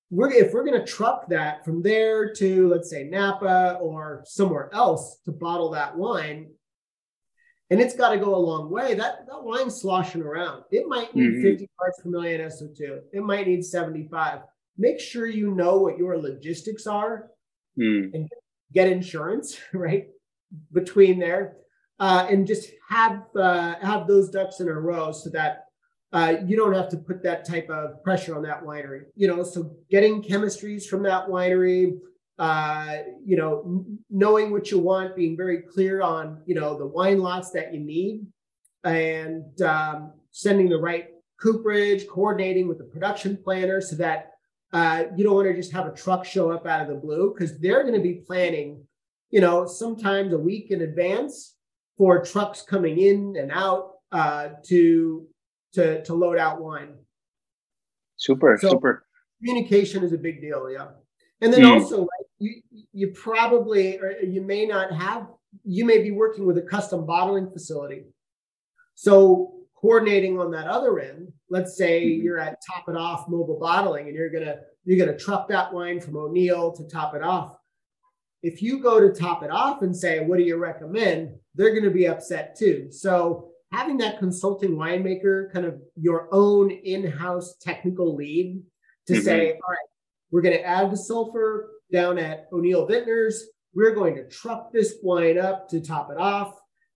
we're, 0.10 0.32
if 0.32 0.54
we're 0.54 0.66
going 0.66 0.80
to 0.80 0.86
truck 0.86 1.28
that 1.30 1.66
from 1.66 1.82
there 1.82 2.34
to, 2.34 2.70
let's 2.70 2.90
say, 2.90 3.06
Napa 3.06 3.80
or 3.82 4.24
somewhere 4.26 4.70
else 4.74 5.18
to 5.26 5.32
bottle 5.32 5.72
that 5.72 5.98
wine, 5.98 6.52
and 7.72 7.82
it's 7.82 7.96
got 7.96 8.10
to 8.10 8.18
go 8.18 8.36
a 8.36 8.38
long 8.38 8.70
way. 8.70 8.94
That 8.94 9.26
that 9.26 9.44
wine's 9.44 9.82
sloshing 9.82 10.22
around. 10.22 10.64
It 10.72 10.88
might 10.88 11.16
need 11.16 11.32
mm-hmm. 11.32 11.42
50 11.42 11.70
parts 11.80 12.00
per 12.02 12.10
million 12.10 12.42
SO2. 12.42 13.00
It 13.12 13.24
might 13.24 13.48
need 13.48 13.66
75 13.66 14.42
make 14.78 15.00
sure 15.00 15.26
you 15.26 15.52
know 15.52 15.78
what 15.78 15.98
your 15.98 16.18
logistics 16.18 16.88
are 16.88 17.28
mm. 17.80 18.10
and 18.14 18.28
get 18.74 18.88
insurance 18.88 19.58
right 19.74 20.08
between 20.72 21.20
there 21.20 21.58
uh, 22.00 22.28
and 22.30 22.46
just 22.46 22.70
have 22.90 23.24
uh, 23.36 23.76
have 23.82 24.08
those 24.08 24.30
ducks 24.30 24.60
in 24.60 24.68
a 24.68 24.74
row 24.74 25.12
so 25.12 25.30
that 25.30 25.66
uh, 26.14 26.36
you 26.46 26.56
don't 26.56 26.74
have 26.74 26.90
to 26.90 26.98
put 26.98 27.24
that 27.24 27.46
type 27.46 27.70
of 27.70 28.04
pressure 28.04 28.36
on 28.36 28.44
that 28.44 28.64
winery 28.64 29.04
you 29.16 29.28
know 29.28 29.44
so 29.44 29.76
getting 29.90 30.22
chemistries 30.22 30.86
from 30.86 31.04
that 31.04 31.28
winery 31.28 31.98
uh, 32.38 32.98
you 33.24 33.38
know 33.38 33.86
knowing 34.10 34.52
what 34.52 34.70
you 34.72 34.80
want 34.80 35.16
being 35.16 35.38
very 35.38 35.62
clear 35.62 36.02
on 36.02 36.42
you 36.46 36.56
know 36.56 36.78
the 36.78 36.86
wine 36.86 37.20
lots 37.20 37.52
that 37.52 37.74
you 37.74 37.80
need 37.80 38.26
and 38.84 39.62
um, 39.62 40.14
sending 40.32 40.70
the 40.70 40.78
right 40.78 41.08
cooperage 41.42 42.08
coordinating 42.08 42.68
with 42.68 42.78
the 42.78 42.84
production 42.84 43.38
planner 43.44 43.82
so 43.82 43.96
that 43.96 44.35
uh, 44.74 45.06
you 45.16 45.24
don't 45.24 45.36
want 45.36 45.48
to 45.48 45.54
just 45.56 45.72
have 45.72 45.88
a 45.88 45.94
truck 45.94 46.26
show 46.26 46.52
up 46.52 46.66
out 46.66 46.82
of 46.82 46.88
the 46.88 46.96
blue 46.96 47.34
because 47.34 47.58
they're 47.60 47.84
going 47.84 47.94
to 47.94 48.02
be 48.02 48.16
planning, 48.16 48.84
you 49.30 49.42
know, 49.42 49.66
sometimes 49.66 50.34
a 50.34 50.38
week 50.38 50.72
in 50.72 50.82
advance 50.82 51.56
for 51.98 52.24
trucks 52.24 52.62
coming 52.62 53.00
in 53.00 53.36
and 53.38 53.52
out 53.52 53.92
uh, 54.12 54.50
to 54.64 55.28
to 55.74 56.04
to 56.04 56.14
load 56.14 56.38
out 56.38 56.62
wine. 56.62 56.94
Super, 58.18 58.58
so 58.60 58.70
super. 58.70 59.06
Communication 59.40 60.04
is 60.04 60.14
a 60.14 60.18
big 60.18 60.42
deal, 60.42 60.70
yeah. 60.70 60.88
And 61.42 61.54
then 61.54 61.62
mm. 61.62 61.82
also, 61.82 62.02
like, 62.02 62.28
you 62.40 62.62
you 62.94 63.08
probably 63.10 63.98
or 64.00 64.12
you 64.22 64.42
may 64.42 64.66
not 64.66 64.92
have 64.92 65.28
you 65.64 65.86
may 65.86 66.02
be 66.02 66.12
working 66.12 66.46
with 66.46 66.58
a 66.58 66.62
custom 66.62 67.06
bottling 67.06 67.50
facility. 67.50 68.04
So 68.96 69.55
coordinating 69.86 70.40
on 70.40 70.50
that 70.50 70.68
other 70.68 71.00
end, 71.00 71.32
let's 71.52 71.78
say 71.78 72.04
mm-hmm. 72.04 72.24
you're 72.24 72.40
at 72.40 72.58
Top 72.66 72.90
It 72.90 72.98
Off 72.98 73.30
Mobile 73.30 73.60
Bottling 73.60 74.08
and 74.08 74.16
you're 74.16 74.32
gonna 74.32 74.56
you're 74.84 75.06
gonna 75.06 75.18
truck 75.18 75.48
that 75.50 75.72
wine 75.72 76.00
from 76.00 76.18
O'Neill 76.18 76.72
to 76.72 76.88
Top 76.88 77.14
It 77.14 77.22
Off. 77.22 77.56
If 78.42 78.64
you 78.64 78.80
go 78.80 79.00
to 79.00 79.14
Top 79.14 79.44
It 79.44 79.52
Off 79.52 79.84
and 79.84 79.96
say, 79.96 80.26
"What 80.26 80.40
do 80.40 80.44
you 80.44 80.58
recommend?" 80.58 81.36
They're 81.54 81.70
going 81.70 81.84
to 81.84 81.92
be 81.92 82.08
upset 82.08 82.58
too. 82.58 82.88
So 82.92 83.50
having 83.72 83.98
that 84.00 84.20
consulting 84.20 84.72
winemaker, 84.72 85.54
kind 85.54 85.66
of 85.66 85.80
your 85.96 86.28
own 86.34 86.70
in-house 86.72 87.56
technical 87.62 88.16
lead, 88.16 88.62
to 89.08 89.14
mm-hmm. 89.14 89.22
say, 89.22 89.52
"All 89.52 89.70
right, 89.70 89.90
we're 90.32 90.42
going 90.42 90.58
to 90.58 90.66
add 90.66 90.92
the 90.92 90.98
sulfur 90.98 91.70
down 91.94 92.18
at 92.18 92.48
O'Neill 92.52 92.88
Vintners. 92.88 93.36
We're 93.76 93.94
going 93.94 94.16
to 94.16 94.28
truck 94.28 94.74
this 94.74 94.96
wine 95.04 95.38
up 95.38 95.70
to 95.70 95.80
Top 95.80 96.10
It 96.12 96.18
Off." 96.18 96.56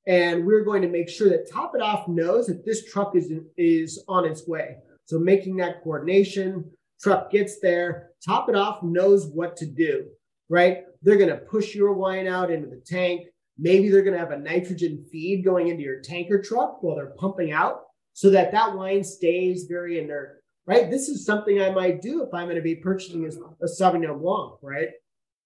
And 0.09 0.43
we're 0.43 0.63
going 0.63 0.81
to 0.81 0.89
make 0.89 1.07
sure 1.07 1.29
that 1.29 1.49
Top 1.49 1.75
It 1.75 1.81
Off 1.81 2.07
knows 2.07 2.47
that 2.47 2.65
this 2.65 2.91
truck 2.91 3.15
is 3.15 3.31
is 3.57 4.03
on 4.07 4.25
its 4.25 4.47
way. 4.47 4.77
So 5.05 5.19
making 5.19 5.55
that 5.57 5.83
coordination, 5.83 6.69
truck 6.99 7.31
gets 7.31 7.59
there, 7.59 8.09
Top 8.25 8.49
It 8.49 8.55
Off 8.55 8.81
knows 8.81 9.27
what 9.27 9.55
to 9.57 9.67
do, 9.67 10.07
right? 10.49 10.79
They're 11.03 11.17
going 11.17 11.29
to 11.29 11.37
push 11.37 11.75
your 11.75 11.93
wine 11.93 12.27
out 12.27 12.51
into 12.51 12.67
the 12.67 12.81
tank. 12.85 13.27
Maybe 13.59 13.89
they're 13.89 14.01
going 14.01 14.15
to 14.15 14.19
have 14.19 14.31
a 14.31 14.37
nitrogen 14.37 15.05
feed 15.11 15.45
going 15.45 15.67
into 15.67 15.83
your 15.83 16.01
tanker 16.01 16.41
truck 16.41 16.81
while 16.81 16.95
they're 16.95 17.13
pumping 17.17 17.51
out 17.51 17.81
so 18.13 18.31
that 18.31 18.51
that 18.51 18.75
wine 18.75 19.03
stays 19.03 19.65
very 19.65 19.99
inert, 19.99 20.41
right? 20.65 20.89
This 20.89 21.07
is 21.07 21.23
something 21.23 21.61
I 21.61 21.69
might 21.69 22.01
do 22.01 22.23
if 22.23 22.33
I'm 22.33 22.45
going 22.45 22.55
to 22.55 22.61
be 22.61 22.75
purchasing 22.75 23.25
a, 23.25 23.63
a 23.63 23.67
Sauvignon 23.67 24.19
Blanc, 24.19 24.55
right? 24.63 24.89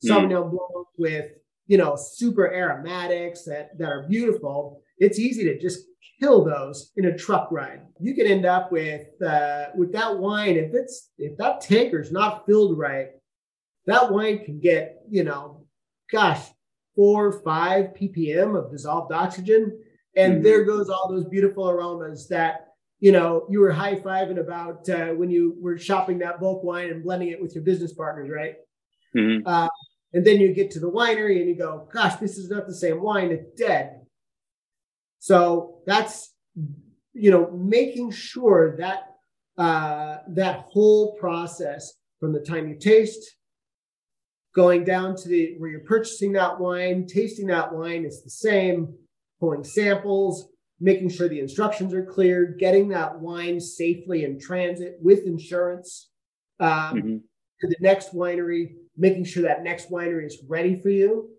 Mm. 0.05 0.09
Sauvignon 0.09 0.51
Blanc 0.51 0.87
with 0.97 1.31
you 1.67 1.77
know, 1.77 1.95
super 1.95 2.51
aromatics 2.53 3.43
that, 3.45 3.77
that 3.77 3.89
are 3.89 4.05
beautiful, 4.07 4.81
it's 4.97 5.19
easy 5.19 5.43
to 5.45 5.59
just 5.59 5.85
kill 6.19 6.43
those 6.43 6.91
in 6.95 7.05
a 7.05 7.17
truck 7.17 7.51
ride. 7.51 7.81
You 7.99 8.15
can 8.15 8.27
end 8.27 8.45
up 8.45 8.71
with 8.71 9.07
uh, 9.21 9.65
with 9.75 9.91
that 9.93 10.17
wine 10.17 10.55
if 10.55 10.73
it's 10.73 11.11
if 11.17 11.37
that 11.37 11.61
tanker's 11.61 12.11
not 12.11 12.45
filled 12.45 12.77
right, 12.77 13.07
that 13.85 14.11
wine 14.11 14.43
can 14.43 14.59
get 14.59 15.01
you 15.09 15.23
know, 15.23 15.65
gosh, 16.11 16.41
four 16.95 17.31
five 17.43 17.87
ppm 17.99 18.57
of 18.57 18.71
dissolved 18.71 19.11
oxygen, 19.11 19.79
and 20.15 20.35
mm-hmm. 20.35 20.43
there 20.43 20.63
goes 20.63 20.89
all 20.89 21.09
those 21.09 21.25
beautiful 21.25 21.69
aromas 21.69 22.27
that 22.29 22.67
you 22.99 23.11
know 23.11 23.45
you 23.49 23.59
were 23.59 23.71
high 23.71 23.95
fiving 23.95 24.39
about 24.39 24.87
uh, 24.89 25.09
when 25.09 25.29
you 25.29 25.55
were 25.59 25.77
shopping 25.77 26.19
that 26.19 26.39
bulk 26.39 26.63
wine 26.63 26.89
and 26.89 27.03
blending 27.03 27.29
it 27.29 27.41
with 27.41 27.55
your 27.55 27.63
business 27.63 27.93
partners, 27.93 28.29
right? 28.33 28.55
Mm-hmm. 29.15 29.47
Uh, 29.47 29.67
and 30.13 30.25
then 30.25 30.39
you 30.39 30.53
get 30.53 30.71
to 30.71 30.79
the 30.79 30.91
winery 30.91 31.39
and 31.39 31.49
you 31.49 31.55
go, 31.55 31.87
gosh, 31.91 32.15
this 32.17 32.37
is 32.37 32.49
not 32.49 32.67
the 32.67 32.75
same 32.75 33.01
wine, 33.01 33.31
it's 33.31 33.49
dead. 33.59 34.01
So 35.19 35.79
that's, 35.87 36.33
you 37.13 37.31
know, 37.31 37.49
making 37.51 38.11
sure 38.11 38.77
that 38.77 39.15
uh, 39.57 40.17
that 40.29 40.65
whole 40.69 41.15
process 41.15 41.93
from 42.19 42.33
the 42.33 42.39
time 42.39 42.67
you 42.67 42.75
taste, 42.75 43.35
going 44.53 44.83
down 44.83 45.15
to 45.15 45.27
the 45.27 45.55
where 45.57 45.69
you're 45.69 45.79
purchasing 45.81 46.33
that 46.33 46.59
wine, 46.59 47.07
tasting 47.07 47.47
that 47.47 47.73
wine 47.73 48.05
is 48.05 48.23
the 48.23 48.29
same, 48.29 48.93
pulling 49.39 49.63
samples, 49.63 50.49
making 50.79 51.09
sure 51.09 51.27
the 51.27 51.39
instructions 51.39 51.93
are 51.93 52.05
clear, 52.05 52.55
getting 52.59 52.89
that 52.89 53.19
wine 53.19 53.59
safely 53.59 54.25
in 54.25 54.39
transit 54.39 54.97
with 55.01 55.25
insurance 55.25 56.09
um, 56.59 56.69
mm-hmm. 56.69 57.17
to 57.61 57.67
the 57.67 57.77
next 57.79 58.13
winery 58.13 58.75
making 58.97 59.25
sure 59.25 59.43
that 59.43 59.63
next 59.63 59.89
winery 59.89 60.25
is 60.25 60.43
ready 60.47 60.79
for 60.79 60.89
you 60.89 61.29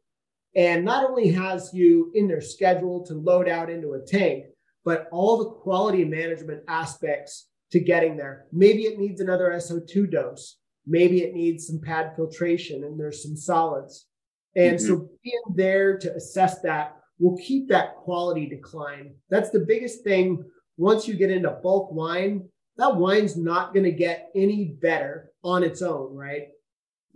and 0.57 0.85
not 0.85 1.09
only 1.09 1.31
has 1.33 1.71
you 1.73 2.11
in 2.15 2.29
their 2.29 2.41
schedule 2.41 3.05
to 3.07 3.15
load 3.15 3.49
out 3.49 3.71
into 3.71 3.95
a 3.95 4.01
tank, 4.01 4.45
but 4.85 5.09
all 5.11 5.39
the 5.39 5.51
quality 5.51 6.05
management 6.05 6.63
aspects 6.69 7.49
to 7.73 7.81
getting 7.81 8.17
there. 8.17 8.47
Maybe 8.53 8.83
it 8.83 8.99
needs 8.99 9.21
another 9.21 9.51
SO2 9.51 10.11
dose. 10.11 10.59
Maybe 10.87 11.23
it 11.23 11.35
needs 11.35 11.67
some 11.67 11.81
pad 11.81 12.13
filtration 12.15 12.85
and 12.85 13.01
there's 13.01 13.23
some 13.23 13.37
solids. 13.37 14.07
And 14.55 14.77
mm-hmm. 14.77 14.87
so 14.87 15.09
being 15.25 15.43
there 15.55 15.99
to 15.99 16.15
assess 16.15 16.61
that 16.61 16.97
will 17.19 17.37
keep 17.39 17.69
that 17.69 17.97
quality 17.97 18.47
decline. 18.47 19.15
That's 19.31 19.51
the 19.51 19.65
biggest 19.67 20.05
thing. 20.05 20.45
Once 20.77 21.09
you 21.09 21.15
get 21.15 21.31
into 21.31 21.51
bulk 21.51 21.91
wine, 21.93 22.49
that 22.77 22.97
wine's 22.97 23.37
not 23.37 23.73
going 23.73 23.85
to 23.85 23.93
get 23.93 24.31
any 24.35 24.77
better 24.81 25.31
on 25.43 25.63
its 25.63 25.81
own, 25.81 26.15
right? 26.15 26.49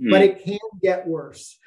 Mm. 0.00 0.10
but 0.10 0.22
it 0.22 0.44
can 0.44 0.58
get 0.82 1.06
worse. 1.06 1.58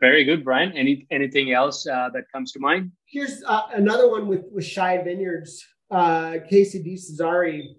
Very 0.00 0.24
good, 0.24 0.44
Bryan. 0.44 0.72
Any 0.72 1.06
anything 1.10 1.52
else 1.52 1.86
uh, 1.86 2.08
that 2.14 2.24
comes 2.32 2.52
to 2.52 2.58
mind? 2.58 2.90
Here's 3.04 3.42
uh, 3.46 3.64
another 3.74 4.08
one 4.08 4.26
with 4.26 4.44
with 4.50 4.64
Shy 4.64 5.02
Vineyards. 5.02 5.62
Uh, 5.90 6.36
Casey 6.48 6.82
De 6.82 6.96
Cesari 6.96 7.74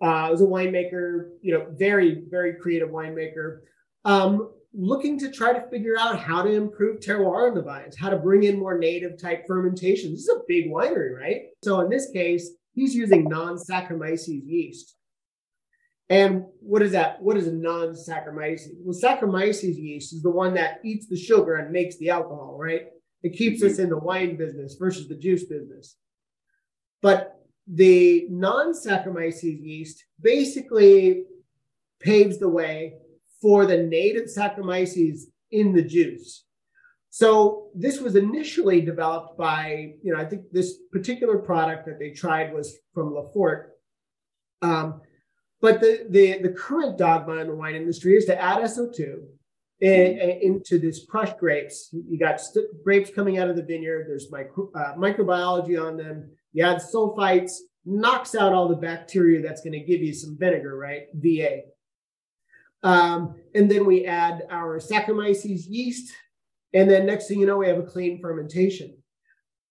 uh, 0.00 0.28
was 0.30 0.40
a 0.40 0.46
winemaker, 0.46 1.30
you 1.42 1.52
know, 1.52 1.66
very 1.72 2.22
very 2.30 2.54
creative 2.54 2.88
winemaker, 2.88 3.60
um, 4.06 4.50
looking 4.72 5.18
to 5.18 5.30
try 5.30 5.52
to 5.52 5.68
figure 5.68 5.98
out 5.98 6.18
how 6.18 6.42
to 6.42 6.50
improve 6.50 7.00
terroir 7.00 7.48
in 7.48 7.54
the 7.54 7.62
vines, 7.62 7.96
how 7.98 8.08
to 8.08 8.16
bring 8.16 8.44
in 8.44 8.58
more 8.58 8.78
native 8.78 9.20
type 9.20 9.44
fermentation. 9.46 10.12
This 10.12 10.22
is 10.22 10.30
a 10.34 10.40
big 10.48 10.70
winery, 10.70 11.14
right? 11.14 11.42
So 11.62 11.80
in 11.80 11.90
this 11.90 12.10
case, 12.12 12.50
he's 12.72 12.94
using 12.94 13.24
non-Saccharomyces 13.24 14.40
yeast. 14.46 14.96
And 16.12 16.44
what 16.60 16.82
is 16.82 16.92
that? 16.92 17.22
What 17.22 17.38
is 17.38 17.46
a 17.46 17.52
non-Saccharomyces? 17.52 18.74
Well, 18.80 18.94
Saccharomyces 18.94 19.78
yeast 19.78 20.12
is 20.12 20.22
the 20.22 20.30
one 20.30 20.52
that 20.54 20.80
eats 20.84 21.06
the 21.08 21.16
sugar 21.16 21.54
and 21.54 21.72
makes 21.72 21.96
the 21.96 22.10
alcohol, 22.10 22.58
right? 22.60 22.88
It 23.22 23.32
keeps 23.32 23.62
us 23.62 23.78
in 23.78 23.88
the 23.88 23.96
wine 23.96 24.36
business 24.36 24.76
versus 24.78 25.08
the 25.08 25.14
juice 25.14 25.44
business. 25.44 25.96
But 27.00 27.40
the 27.66 28.26
non-Saccharomyces 28.28 29.64
yeast 29.64 30.04
basically 30.20 31.24
paves 31.98 32.38
the 32.38 32.48
way 32.50 32.98
for 33.40 33.64
the 33.64 33.78
native 33.78 34.24
Saccharomyces 34.24 35.22
in 35.50 35.72
the 35.72 35.82
juice. 35.82 36.44
So 37.08 37.68
this 37.74 38.02
was 38.02 38.16
initially 38.16 38.82
developed 38.82 39.38
by, 39.38 39.94
you 40.02 40.12
know, 40.12 40.20
I 40.20 40.26
think 40.26 40.42
this 40.52 40.76
particular 40.92 41.38
product 41.38 41.86
that 41.86 41.98
they 41.98 42.10
tried 42.10 42.52
was 42.52 42.76
from 42.92 43.14
Laffort. 43.14 43.68
Um, 44.60 45.00
but 45.62 45.80
the, 45.80 46.06
the, 46.10 46.42
the 46.42 46.48
current 46.48 46.98
dogma 46.98 47.36
in 47.36 47.46
the 47.46 47.54
wine 47.54 47.76
industry 47.76 48.16
is 48.16 48.24
to 48.26 48.38
add 48.38 48.62
SO2 48.62 49.22
in, 49.80 50.18
in, 50.18 50.30
into 50.42 50.78
this 50.80 51.06
crushed 51.06 51.38
grapes. 51.38 51.88
You 51.92 52.18
got 52.18 52.40
st- 52.40 52.66
grapes 52.82 53.10
coming 53.10 53.38
out 53.38 53.48
of 53.48 53.54
the 53.54 53.62
vineyard. 53.62 54.06
There's 54.08 54.30
micro, 54.30 54.70
uh, 54.74 54.96
microbiology 54.96 55.80
on 55.80 55.96
them. 55.96 56.28
You 56.52 56.64
add 56.66 56.82
sulfites, 56.82 57.52
knocks 57.84 58.34
out 58.34 58.52
all 58.52 58.68
the 58.68 58.76
bacteria 58.76 59.40
that's 59.40 59.62
going 59.62 59.72
to 59.72 59.80
give 59.80 60.02
you 60.02 60.12
some 60.12 60.36
vinegar, 60.36 60.76
right? 60.76 61.04
VA. 61.14 61.60
Um, 62.82 63.36
and 63.54 63.70
then 63.70 63.86
we 63.86 64.04
add 64.04 64.42
our 64.50 64.80
Saccharomyces 64.80 65.66
yeast. 65.68 66.12
And 66.74 66.90
then 66.90 67.06
next 67.06 67.28
thing 67.28 67.38
you 67.38 67.46
know, 67.46 67.58
we 67.58 67.68
have 67.68 67.78
a 67.78 67.84
clean 67.84 68.20
fermentation. 68.20 68.96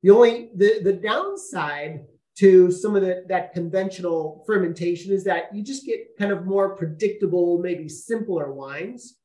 The 0.03 0.11
only 0.11 0.51
the, 0.55 0.79
the 0.83 0.93
downside 0.93 2.05
to 2.41 2.71
some 2.71 2.95
of 2.95 3.03
the, 3.03 3.23
that 3.27 3.53
conventional 3.53 4.43
fermentation 4.47 5.13
is 5.13 5.23
that 5.23 5.53
you 5.53 5.63
just 5.63 5.85
get 5.85 6.17
kind 6.17 6.31
of 6.31 6.47
more 6.47 6.75
predictable, 6.75 7.59
maybe 7.59 7.87
simpler 7.87 8.51
wines. 8.51 9.19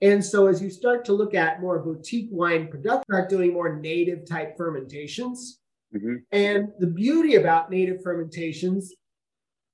And 0.00 0.24
so 0.24 0.46
as 0.46 0.62
you 0.62 0.70
start 0.70 1.04
to 1.04 1.12
look 1.12 1.34
at 1.34 1.60
more 1.60 1.78
boutique 1.80 2.30
wine 2.32 2.68
production, 2.68 3.04
start 3.06 3.28
doing 3.28 3.52
more 3.52 3.76
native 3.76 4.26
type 4.26 4.56
fermentations. 4.56 5.60
Mm-hmm. 5.94 6.14
And 6.32 6.68
the 6.78 6.86
beauty 6.86 7.34
about 7.34 7.70
native 7.70 8.02
fermentations 8.02 8.94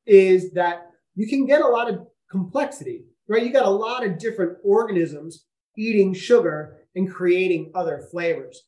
is 0.04 0.50
that 0.54 0.90
you 1.14 1.28
can 1.28 1.46
get 1.46 1.62
a 1.62 1.68
lot 1.68 1.88
of 1.88 2.08
complexity, 2.28 3.04
right? 3.28 3.44
You 3.44 3.52
got 3.52 3.66
a 3.66 3.70
lot 3.70 4.04
of 4.04 4.18
different 4.18 4.58
organisms 4.64 5.44
eating 5.78 6.12
sugar 6.12 6.78
and 6.96 7.08
creating 7.08 7.70
other 7.72 8.08
flavors 8.10 8.62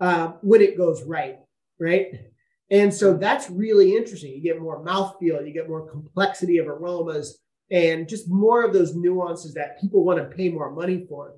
uh, 0.00 0.32
when 0.40 0.60
it 0.60 0.76
goes 0.76 1.04
right, 1.04 1.38
right? 1.78 2.29
And 2.70 2.92
so 2.94 3.16
that's 3.16 3.50
really 3.50 3.96
interesting. 3.96 4.32
You 4.32 4.40
get 4.40 4.60
more 4.60 4.84
mouthfeel, 4.84 5.46
you 5.46 5.52
get 5.52 5.68
more 5.68 5.90
complexity 5.90 6.58
of 6.58 6.68
aromas, 6.68 7.40
and 7.70 8.08
just 8.08 8.30
more 8.30 8.64
of 8.64 8.72
those 8.72 8.94
nuances 8.94 9.54
that 9.54 9.80
people 9.80 10.04
want 10.04 10.18
to 10.18 10.36
pay 10.36 10.50
more 10.50 10.70
money 10.70 11.04
for. 11.08 11.34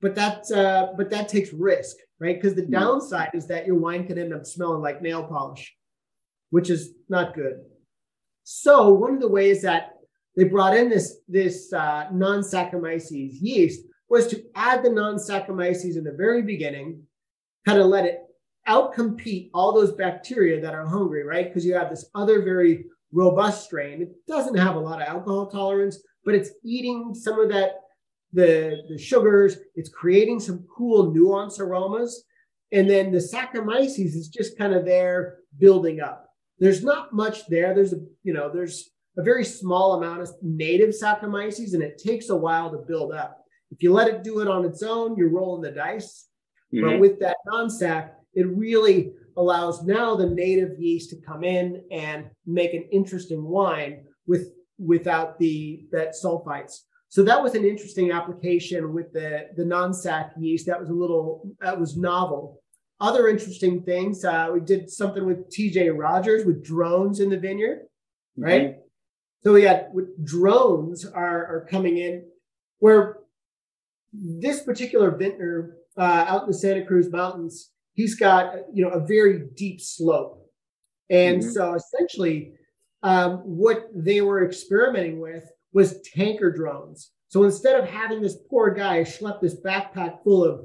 But 0.00 0.14
that's 0.14 0.52
uh, 0.52 0.88
but 0.96 1.10
that 1.10 1.28
takes 1.28 1.52
risk, 1.52 1.96
right? 2.20 2.36
Because 2.36 2.54
the 2.54 2.62
mm-hmm. 2.62 2.72
downside 2.72 3.30
is 3.34 3.48
that 3.48 3.66
your 3.66 3.76
wine 3.76 4.06
can 4.06 4.18
end 4.18 4.32
up 4.32 4.46
smelling 4.46 4.80
like 4.80 5.02
nail 5.02 5.24
polish, 5.24 5.74
which 6.50 6.70
is 6.70 6.90
not 7.08 7.34
good. 7.34 7.60
So 8.44 8.92
one 8.94 9.14
of 9.14 9.20
the 9.20 9.28
ways 9.28 9.62
that 9.62 9.94
they 10.36 10.44
brought 10.44 10.76
in 10.76 10.88
this 10.88 11.18
this 11.26 11.72
uh, 11.72 12.06
non-Saccharomyces 12.12 13.38
yeast 13.40 13.82
was 14.08 14.28
to 14.28 14.42
add 14.54 14.84
the 14.84 14.90
non-Saccharomyces 14.90 15.96
in 15.96 16.04
the 16.04 16.14
very 16.16 16.42
beginning, 16.42 17.02
kind 17.66 17.80
of 17.80 17.88
let 17.88 18.04
it 18.04 18.20
outcompete 18.68 19.50
all 19.54 19.72
those 19.72 19.92
bacteria 19.92 20.60
that 20.60 20.74
are 20.74 20.86
hungry, 20.86 21.24
right? 21.24 21.46
Because 21.46 21.64
you 21.64 21.74
have 21.74 21.90
this 21.90 22.10
other 22.14 22.42
very 22.42 22.84
robust 23.12 23.64
strain. 23.64 24.02
It 24.02 24.14
doesn't 24.26 24.56
have 24.56 24.76
a 24.76 24.80
lot 24.80 25.00
of 25.00 25.08
alcohol 25.08 25.46
tolerance, 25.46 25.98
but 26.24 26.34
it's 26.34 26.50
eating 26.64 27.14
some 27.14 27.40
of 27.40 27.48
that 27.50 27.80
the 28.32 28.82
the 28.88 28.98
sugars. 28.98 29.56
It's 29.74 29.88
creating 29.88 30.40
some 30.40 30.66
cool 30.74 31.12
nuance 31.12 31.60
aromas, 31.60 32.24
and 32.72 32.88
then 32.88 33.10
the 33.10 33.18
Saccharomyces 33.18 34.14
is 34.14 34.28
just 34.28 34.58
kind 34.58 34.74
of 34.74 34.84
there 34.84 35.38
building 35.58 36.00
up. 36.00 36.28
There's 36.58 36.84
not 36.84 37.12
much 37.12 37.46
there. 37.46 37.74
There's 37.74 37.92
a 37.92 38.00
you 38.22 38.34
know 38.34 38.50
there's 38.52 38.90
a 39.16 39.22
very 39.22 39.44
small 39.44 39.94
amount 39.94 40.22
of 40.22 40.30
native 40.42 40.90
Saccharomyces, 40.90 41.74
and 41.74 41.82
it 41.82 41.98
takes 41.98 42.28
a 42.28 42.36
while 42.36 42.70
to 42.70 42.78
build 42.78 43.12
up. 43.12 43.42
If 43.70 43.82
you 43.82 43.92
let 43.92 44.08
it 44.08 44.22
do 44.22 44.40
it 44.40 44.48
on 44.48 44.64
its 44.64 44.82
own, 44.82 45.16
you're 45.16 45.30
rolling 45.30 45.62
the 45.62 45.70
dice. 45.70 46.28
Mm-hmm. 46.72 46.86
But 46.86 47.00
with 47.00 47.20
that 47.20 47.36
non-sac, 47.46 48.17
it 48.38 48.46
really 48.46 49.12
allows 49.36 49.82
now 49.82 50.14
the 50.14 50.28
native 50.28 50.78
yeast 50.78 51.10
to 51.10 51.16
come 51.16 51.42
in 51.42 51.82
and 51.90 52.30
make 52.46 52.72
an 52.72 52.84
interesting 52.92 53.42
wine 53.44 54.04
with 54.26 54.52
without 54.78 55.38
the 55.38 55.86
that 55.90 56.14
sulfites. 56.14 56.82
So 57.08 57.22
that 57.24 57.42
was 57.42 57.54
an 57.54 57.64
interesting 57.64 58.12
application 58.12 58.94
with 58.94 59.12
the 59.12 59.48
the 59.56 59.64
non-sac 59.64 60.32
yeast. 60.38 60.66
That 60.66 60.80
was 60.80 60.90
a 60.90 60.94
little 60.94 61.50
that 61.60 61.78
was 61.78 61.96
novel. 61.96 62.62
Other 63.00 63.28
interesting 63.28 63.82
things, 63.82 64.24
uh, 64.24 64.50
we 64.52 64.60
did 64.60 64.90
something 64.90 65.24
with 65.24 65.50
TJ 65.50 65.96
Rodgers 65.96 66.44
with 66.44 66.64
drones 66.64 67.20
in 67.20 67.30
the 67.30 67.38
vineyard, 67.38 67.86
right? 68.36 68.70
Mm-hmm. 68.70 68.80
So 69.44 69.52
we 69.52 69.62
got 69.62 69.86
drones 70.24 71.04
are, 71.04 71.46
are 71.46 71.66
coming 71.70 71.98
in 71.98 72.24
where 72.80 73.18
this 74.12 74.62
particular 74.62 75.12
vintner 75.12 75.76
uh, 75.96 76.24
out 76.28 76.42
in 76.42 76.48
the 76.48 76.54
Santa 76.54 76.84
Cruz 76.84 77.10
Mountains, 77.10 77.70
he's 77.98 78.14
got 78.14 78.54
you 78.72 78.82
know 78.82 78.90
a 78.90 79.04
very 79.04 79.40
deep 79.54 79.80
slope, 79.82 80.48
and 81.10 81.42
mm-hmm. 81.42 81.50
so 81.50 81.74
essentially, 81.74 82.52
um, 83.02 83.38
what 83.40 83.88
they 83.94 84.22
were 84.22 84.46
experimenting 84.46 85.20
with 85.20 85.44
was 85.74 86.00
tanker 86.14 86.50
drones. 86.50 87.10
So 87.28 87.44
instead 87.44 87.78
of 87.78 87.86
having 87.86 88.22
this 88.22 88.38
poor 88.48 88.70
guy 88.70 89.00
schlep 89.00 89.42
this 89.42 89.60
backpack 89.60 90.22
full 90.24 90.44
of, 90.44 90.64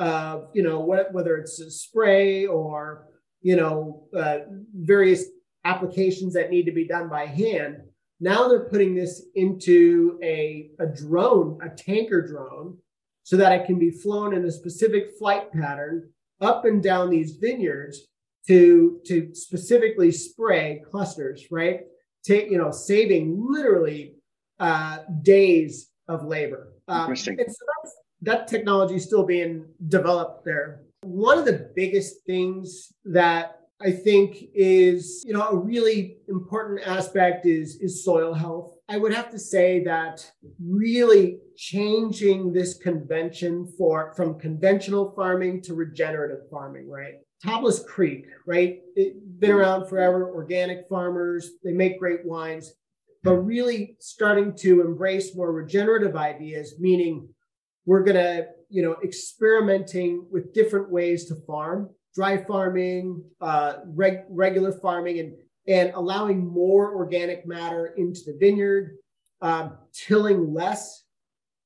uh, 0.00 0.40
you 0.54 0.64
know, 0.64 0.80
what, 0.80 1.12
whether 1.12 1.36
it's 1.36 1.60
a 1.60 1.70
spray 1.70 2.46
or 2.46 3.06
you 3.42 3.56
know 3.56 4.08
uh, 4.16 4.38
various 4.74 5.26
applications 5.64 6.32
that 6.34 6.50
need 6.50 6.64
to 6.64 6.72
be 6.72 6.88
done 6.88 7.08
by 7.10 7.26
hand, 7.26 7.76
now 8.20 8.48
they're 8.48 8.70
putting 8.70 8.94
this 8.94 9.26
into 9.34 10.18
a, 10.22 10.70
a 10.80 10.86
drone, 10.86 11.58
a 11.62 11.68
tanker 11.68 12.26
drone, 12.26 12.78
so 13.22 13.36
that 13.36 13.52
it 13.52 13.66
can 13.66 13.78
be 13.78 13.90
flown 13.90 14.34
in 14.34 14.46
a 14.46 14.50
specific 14.50 15.10
flight 15.18 15.52
pattern 15.52 16.08
up 16.40 16.64
and 16.64 16.82
down 16.82 17.10
these 17.10 17.32
vineyards 17.32 18.06
to, 18.46 19.00
to 19.06 19.34
specifically 19.34 20.10
spray 20.10 20.82
clusters, 20.90 21.46
right? 21.50 21.80
Take, 22.24 22.50
you 22.50 22.58
know, 22.58 22.70
saving 22.70 23.36
literally 23.38 24.14
uh, 24.58 24.98
days 25.22 25.90
of 26.08 26.24
labor. 26.24 26.72
Um, 26.88 27.02
Interesting. 27.02 27.40
And 27.40 27.50
so 27.50 27.64
that's, 27.82 27.96
that 28.22 28.48
technology 28.48 28.96
is 28.96 29.04
still 29.04 29.24
being 29.24 29.66
developed 29.88 30.44
there. 30.44 30.82
One 31.02 31.38
of 31.38 31.44
the 31.44 31.70
biggest 31.74 32.24
things 32.26 32.92
that 33.04 33.59
I 33.82 33.90
think 33.90 34.36
is, 34.54 35.24
you 35.26 35.32
know, 35.32 35.48
a 35.48 35.56
really 35.56 36.18
important 36.28 36.86
aspect 36.86 37.46
is, 37.46 37.76
is 37.76 38.04
soil 38.04 38.34
health. 38.34 38.74
I 38.90 38.98
would 38.98 39.14
have 39.14 39.30
to 39.30 39.38
say 39.38 39.82
that 39.84 40.30
really 40.62 41.38
changing 41.56 42.52
this 42.52 42.76
convention 42.76 43.66
for 43.78 44.12
from 44.14 44.38
conventional 44.38 45.12
farming 45.16 45.62
to 45.62 45.74
regenerative 45.74 46.50
farming, 46.50 46.90
right? 46.90 47.14
Tablas 47.42 47.86
Creek, 47.86 48.26
right? 48.46 48.80
It's 48.96 49.18
been 49.38 49.52
around 49.52 49.88
forever, 49.88 50.30
organic 50.34 50.86
farmers, 50.88 51.52
they 51.64 51.72
make 51.72 51.98
great 51.98 52.26
wines, 52.26 52.74
but 53.22 53.36
really 53.36 53.96
starting 53.98 54.54
to 54.56 54.82
embrace 54.82 55.34
more 55.34 55.52
regenerative 55.52 56.16
ideas, 56.16 56.74
meaning 56.78 57.28
we're 57.86 58.04
to, 58.04 58.46
you 58.68 58.82
know, 58.82 58.96
experimenting 59.02 60.26
with 60.30 60.52
different 60.52 60.90
ways 60.90 61.24
to 61.26 61.34
farm 61.46 61.88
dry 62.14 62.36
farming, 62.44 63.22
uh, 63.40 63.74
reg- 63.86 64.24
regular 64.28 64.72
farming, 64.72 65.18
and 65.20 65.32
and 65.66 65.92
allowing 65.94 66.46
more 66.46 66.94
organic 66.94 67.46
matter 67.46 67.94
into 67.96 68.20
the 68.26 68.36
vineyard, 68.40 68.96
um, 69.40 69.76
tilling 69.92 70.52
less, 70.52 71.04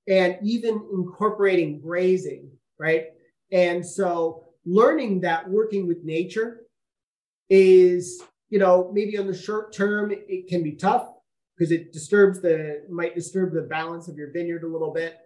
and 0.09 0.37
even 0.43 0.75
incorporating 0.93 1.81
grazing, 1.81 2.51
right? 2.79 3.07
And 3.53 3.87
so 3.87 4.45
learning 4.67 5.21
that 5.21 5.49
working 5.49 5.87
with 5.87 6.05
nature 6.05 6.63
is, 7.49 8.23
you 8.51 8.59
know, 8.59 8.91
maybe 8.93 9.17
on 9.19 9.27
the 9.27 9.37
short 9.37 9.73
term 9.73 10.13
it 10.13 10.49
can 10.49 10.63
be 10.63 10.73
tough 10.73 11.09
because 11.57 11.71
it 11.71 11.93
disturbs 11.93 12.41
the 12.41 12.85
might 12.91 13.15
disturb 13.15 13.53
the 13.53 13.63
balance 13.63 14.09
of 14.09 14.17
your 14.17 14.33
vineyard 14.33 14.65
a 14.65 14.69
little 14.69 14.93
bit. 14.93 15.19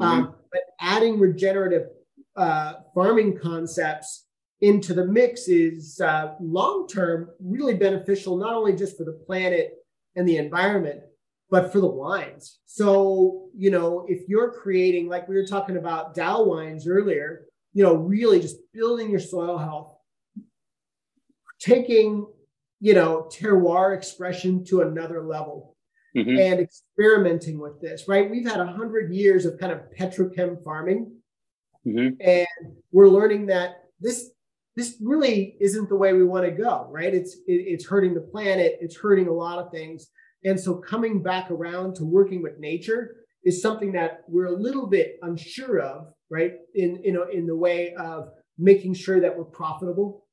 Mm-hmm. 0.00 0.02
Um, 0.02 0.34
but 0.50 0.60
adding 0.80 1.18
regenerative 1.18 1.88
uh, 2.36 2.74
farming 2.94 3.38
concepts 3.38 4.26
into 4.62 4.94
the 4.94 5.04
mix 5.04 5.48
is 5.48 6.00
uh, 6.00 6.34
long 6.40 6.86
term 6.86 7.28
really 7.40 7.74
beneficial, 7.74 8.36
not 8.36 8.54
only 8.54 8.74
just 8.74 8.96
for 8.96 9.04
the 9.04 9.20
planet 9.26 9.74
and 10.16 10.26
the 10.26 10.36
environment, 10.36 11.00
but 11.50 11.72
for 11.72 11.80
the 11.80 11.86
wines. 11.86 12.60
So, 12.64 13.48
you 13.56 13.70
know, 13.70 14.06
if 14.08 14.28
you're 14.28 14.52
creating, 14.52 15.08
like 15.08 15.28
we 15.28 15.34
were 15.34 15.46
talking 15.46 15.76
about 15.76 16.14
DAOU 16.16 16.46
wines 16.46 16.86
earlier, 16.86 17.46
you 17.74 17.82
know, 17.82 17.94
really 17.94 18.40
just 18.40 18.56
building 18.72 19.10
your 19.10 19.20
soil 19.20 19.58
health, 19.58 19.96
taking, 21.58 22.26
you 22.80 22.94
know, 22.94 23.28
terroir 23.32 23.96
expression 23.96 24.64
to 24.66 24.82
another 24.82 25.22
level. 25.22 25.76
Mm-hmm. 26.16 26.38
And 26.38 26.60
experimenting 26.60 27.58
with 27.58 27.80
this, 27.80 28.06
right? 28.06 28.30
We've 28.30 28.46
had 28.46 28.60
a 28.60 28.66
hundred 28.66 29.14
years 29.14 29.46
of 29.46 29.58
kind 29.58 29.72
of 29.72 29.80
petrochem 29.98 30.62
farming, 30.62 31.10
mm-hmm. 31.86 32.20
and 32.20 32.74
we're 32.90 33.08
learning 33.08 33.46
that 33.46 33.84
this 33.98 34.31
this 34.76 34.96
really 35.02 35.56
isn't 35.60 35.88
the 35.88 35.96
way 35.96 36.12
we 36.12 36.24
want 36.24 36.44
to 36.44 36.50
go, 36.50 36.88
right? 36.90 37.12
It's 37.14 37.34
it, 37.46 37.64
it's 37.66 37.86
hurting 37.86 38.14
the 38.14 38.20
planet, 38.20 38.78
it's 38.80 38.96
hurting 38.96 39.28
a 39.28 39.32
lot 39.32 39.58
of 39.58 39.70
things, 39.70 40.08
and 40.44 40.58
so 40.58 40.76
coming 40.76 41.22
back 41.22 41.50
around 41.50 41.94
to 41.96 42.04
working 42.04 42.42
with 42.42 42.58
nature 42.58 43.16
is 43.44 43.60
something 43.60 43.92
that 43.92 44.22
we're 44.28 44.46
a 44.46 44.56
little 44.56 44.86
bit 44.86 45.18
unsure 45.22 45.80
of, 45.80 46.12
right? 46.30 46.54
In 46.74 47.02
you 47.04 47.12
know 47.12 47.24
in 47.24 47.46
the 47.46 47.56
way 47.56 47.94
of 47.94 48.30
making 48.58 48.94
sure 48.94 49.20
that 49.20 49.36
we're 49.36 49.44
profitable, 49.44 50.26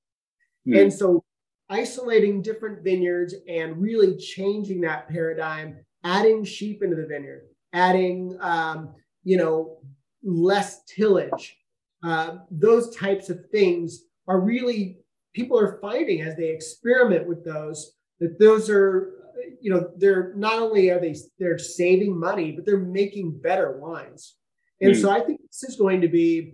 mm. 0.68 0.82
and 0.82 0.94
so 0.94 1.24
isolating 1.70 2.42
different 2.42 2.84
vineyards 2.84 3.36
and 3.48 3.78
really 3.78 4.18
changing 4.18 4.82
that 4.82 5.08
paradigm, 5.10 5.78
adding 6.04 6.44
sheep 6.44 6.82
into 6.82 6.96
the 6.96 7.06
vineyard, 7.06 7.44
adding 7.74 8.38
um, 8.40 8.94
you 9.24 9.36
know 9.36 9.80
less 10.24 10.84
tillage, 10.86 11.58
uh, 12.04 12.38
those 12.50 12.96
types 12.96 13.30
of 13.30 13.46
things 13.52 14.06
are 14.30 14.40
really 14.40 15.00
people 15.34 15.60
are 15.60 15.80
finding 15.82 16.22
as 16.22 16.38
they 16.38 16.50
experiment 16.50 17.28
with 17.28 17.44
those 17.44 17.96
that 18.20 18.40
those 18.40 18.70
are 18.70 19.14
you 19.60 19.72
know 19.72 19.90
they're 19.98 20.34
not 20.36 20.60
only 20.60 20.90
are 20.90 21.00
they 21.00 21.16
they're 21.40 21.58
saving 21.58 22.18
money 22.18 22.52
but 22.52 22.66
they're 22.66 22.80
making 22.80 23.38
better 23.42 23.78
wines 23.80 24.36
and 24.82 24.94
mm. 24.94 25.02
so 25.02 25.10
i 25.10 25.20
think 25.20 25.42
this 25.42 25.64
is 25.64 25.76
going 25.76 26.00
to 26.00 26.08
be 26.08 26.54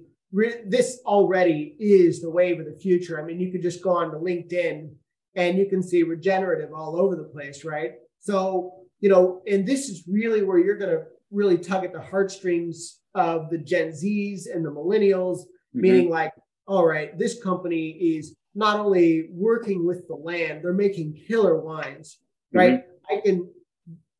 this 0.65 0.99
already 1.05 1.75
is 1.79 2.21
the 2.21 2.29
wave 2.29 2.59
of 2.59 2.65
the 2.65 2.79
future 2.79 3.21
i 3.21 3.23
mean 3.25 3.39
you 3.39 3.51
could 3.51 3.61
just 3.61 3.83
go 3.83 3.91
on 3.91 4.11
to 4.11 4.17
linkedin 4.17 4.89
and 5.35 5.57
you 5.57 5.67
can 5.67 5.83
see 5.83 6.03
regenerative 6.03 6.73
all 6.73 6.99
over 6.99 7.15
the 7.15 7.23
place 7.23 7.63
right 7.63 7.93
so 8.19 8.73
you 8.99 9.09
know 9.09 9.41
and 9.47 9.67
this 9.67 9.89
is 9.89 10.03
really 10.07 10.43
where 10.43 10.57
you're 10.57 10.77
going 10.77 10.91
to 10.91 11.03
really 11.31 11.57
tug 11.57 11.83
at 11.83 11.93
the 11.93 12.01
heartstrings 12.01 12.99
of 13.13 13.49
the 13.49 13.57
gen 13.57 13.93
z's 13.93 14.47
and 14.47 14.65
the 14.65 14.69
millennials 14.69 15.39
mm-hmm. 15.39 15.81
meaning 15.81 16.09
like 16.09 16.31
all 16.67 16.85
right, 16.85 17.17
this 17.17 17.41
company 17.41 17.89
is 17.89 18.35
not 18.55 18.79
only 18.79 19.27
working 19.31 19.85
with 19.85 20.07
the 20.07 20.15
land, 20.15 20.63
they're 20.63 20.73
making 20.73 21.19
killer 21.27 21.59
wines, 21.59 22.19
right? 22.53 22.79
Mm-hmm. 22.79 23.17
I 23.17 23.21
can, 23.21 23.49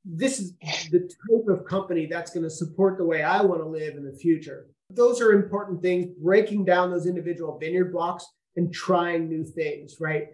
this 0.04 0.40
is 0.40 0.54
the 0.92 1.00
type 1.00 1.48
of 1.48 1.66
company 1.66 2.06
that's 2.06 2.32
going 2.32 2.44
to 2.44 2.50
support 2.50 2.98
the 2.98 3.06
way 3.06 3.24
I 3.24 3.42
want 3.42 3.62
to 3.62 3.68
live 3.68 3.96
in 3.96 4.06
the 4.06 4.16
future. 4.16 4.68
Those 4.92 5.20
are 5.22 5.32
important 5.32 5.82
things, 5.82 6.08
breaking 6.22 6.66
down 6.66 6.92
those 6.92 7.08
individual 7.08 7.58
vineyard 7.58 7.92
blocks 7.92 8.28
and 8.56 8.72
trying 8.72 9.28
new 9.28 9.44
things, 9.44 9.96
right? 10.00 10.28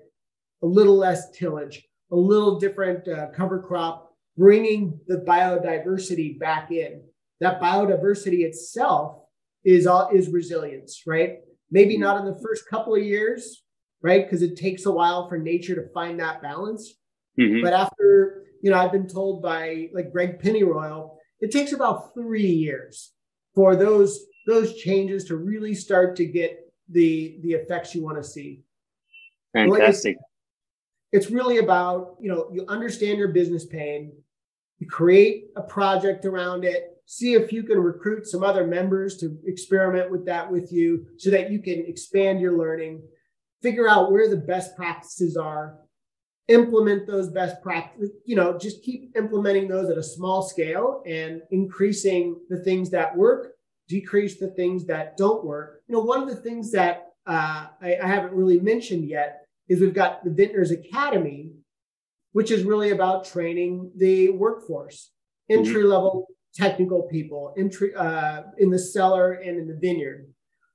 A 0.62 0.66
little 0.66 0.98
less 0.98 1.32
tillage, 1.32 1.88
a 2.12 2.16
little 2.16 2.60
different 2.60 3.08
uh, 3.08 3.28
cover 3.32 3.60
crop, 3.60 4.14
bringing 4.38 5.00
the 5.08 5.18
biodiversity 5.18 6.38
back 6.38 6.72
in. 6.72 7.02
That 7.40 7.62
biodiversity 7.62 8.42
itself 8.42 9.20
is 9.64 9.88
all 9.88 10.10
is 10.10 10.30
resilience, 10.30 11.04
right? 11.08 11.40
Maybe 11.72 11.98
not 11.98 12.20
in 12.20 12.26
the 12.26 12.40
first 12.44 12.68
couple 12.70 12.96
of 12.96 13.04
years, 13.04 13.64
right? 14.02 14.26
Because 14.26 14.42
it 14.42 14.58
takes 14.58 14.86
a 14.86 14.92
while 14.92 15.28
for 15.30 15.38
nature 15.38 15.76
to 15.76 15.90
find 15.94 16.20
that 16.20 16.42
balance. 16.42 16.94
Mm-hmm. 17.40 17.64
But 17.64 17.74
after, 17.74 18.44
you 18.62 18.70
know, 18.70 18.78
I've 18.78 18.92
been 18.92 19.08
told 19.08 19.42
by 19.42 19.90
like 19.94 20.12
Greg 20.12 20.42
Pennyroyal, 20.42 21.18
it 21.40 21.52
takes 21.52 21.72
about 21.72 22.14
three 22.14 22.46
years 22.46 23.14
for 23.56 23.76
those 23.76 24.26
those 24.48 24.76
changes 24.76 25.26
to 25.26 25.38
really 25.38 25.74
start 25.74 26.16
to 26.18 26.26
get 26.26 26.60
the 26.90 27.40
the 27.42 27.54
effects 27.54 27.96
you 27.96 28.04
want 28.04 28.18
to 28.18 28.24
see. 28.24 28.64
Fantastic. 29.54 30.18
it's 31.12 31.30
really 31.30 31.58
about, 31.58 32.16
you 32.20 32.30
know, 32.30 32.50
you 32.54 32.66
understand 32.68 33.18
your 33.18 33.30
business 33.30 33.66
pain, 33.66 34.14
you 34.80 34.88
create 34.88 35.48
a 35.56 35.62
project 35.62 36.26
around 36.26 36.64
it, 36.64 37.01
see 37.12 37.34
if 37.34 37.52
you 37.52 37.62
can 37.62 37.78
recruit 37.78 38.26
some 38.26 38.42
other 38.42 38.66
members 38.66 39.18
to 39.18 39.38
experiment 39.46 40.10
with 40.10 40.26
that 40.26 40.50
with 40.50 40.72
you 40.72 41.06
so 41.18 41.30
that 41.30 41.52
you 41.52 41.60
can 41.60 41.84
expand 41.86 42.40
your 42.40 42.58
learning, 42.58 43.04
figure 43.62 43.86
out 43.86 44.14
where 44.14 44.30
the 44.30 44.38
best 44.38 44.78
practices 44.78 45.36
are, 45.36 45.78
implement 46.48 47.06
those 47.06 47.28
best 47.28 47.62
practices, 47.62 48.12
you 48.24 48.38
know, 48.38 48.58
just 48.58 48.82
keep 48.82 49.12
implementing 49.18 49.68
those 49.68 49.90
at 49.90 49.98
a 49.98 50.04
small 50.04 50.42
scale 50.42 51.04
and 51.06 51.42
increasing 51.52 52.40
the 52.48 52.60
things 52.60 52.90
that 52.92 53.14
work, 53.18 53.56
decrease 53.90 54.40
the 54.40 54.52
things 54.52 54.86
that 54.86 55.18
don't 55.18 55.44
work. 55.44 55.82
You 55.90 55.96
know, 55.96 56.04
one 56.04 56.24
of 56.24 56.30
the 56.30 56.38
things 56.38 56.72
that 56.72 57.08
uh, 57.28 57.68
I, 57.82 57.98
I 58.02 58.08
haven't 58.08 58.32
really 58.32 58.62
mentioned 58.62 59.04
yet 59.04 59.42
is 59.68 59.82
we've 59.82 59.94
got 59.94 60.24
the 60.24 60.30
Vintners 60.30 60.72
Academy, 60.72 61.52
which 62.32 62.52
is 62.52 62.64
really 62.64 62.92
about 62.92 63.26
training 63.26 63.92
the 63.98 64.30
workforce, 64.30 65.12
mm-hmm. 65.52 65.60
entry 65.60 65.84
level 65.84 66.30
technical 66.54 67.04
people, 67.04 67.54
entry 67.58 67.94
uh, 67.96 68.44
in 68.58 68.70
the 68.70 68.80
cellar 68.80 69.34
and 69.34 69.58
in 69.58 69.68
the 69.68 69.78
vineyard. 69.80 70.28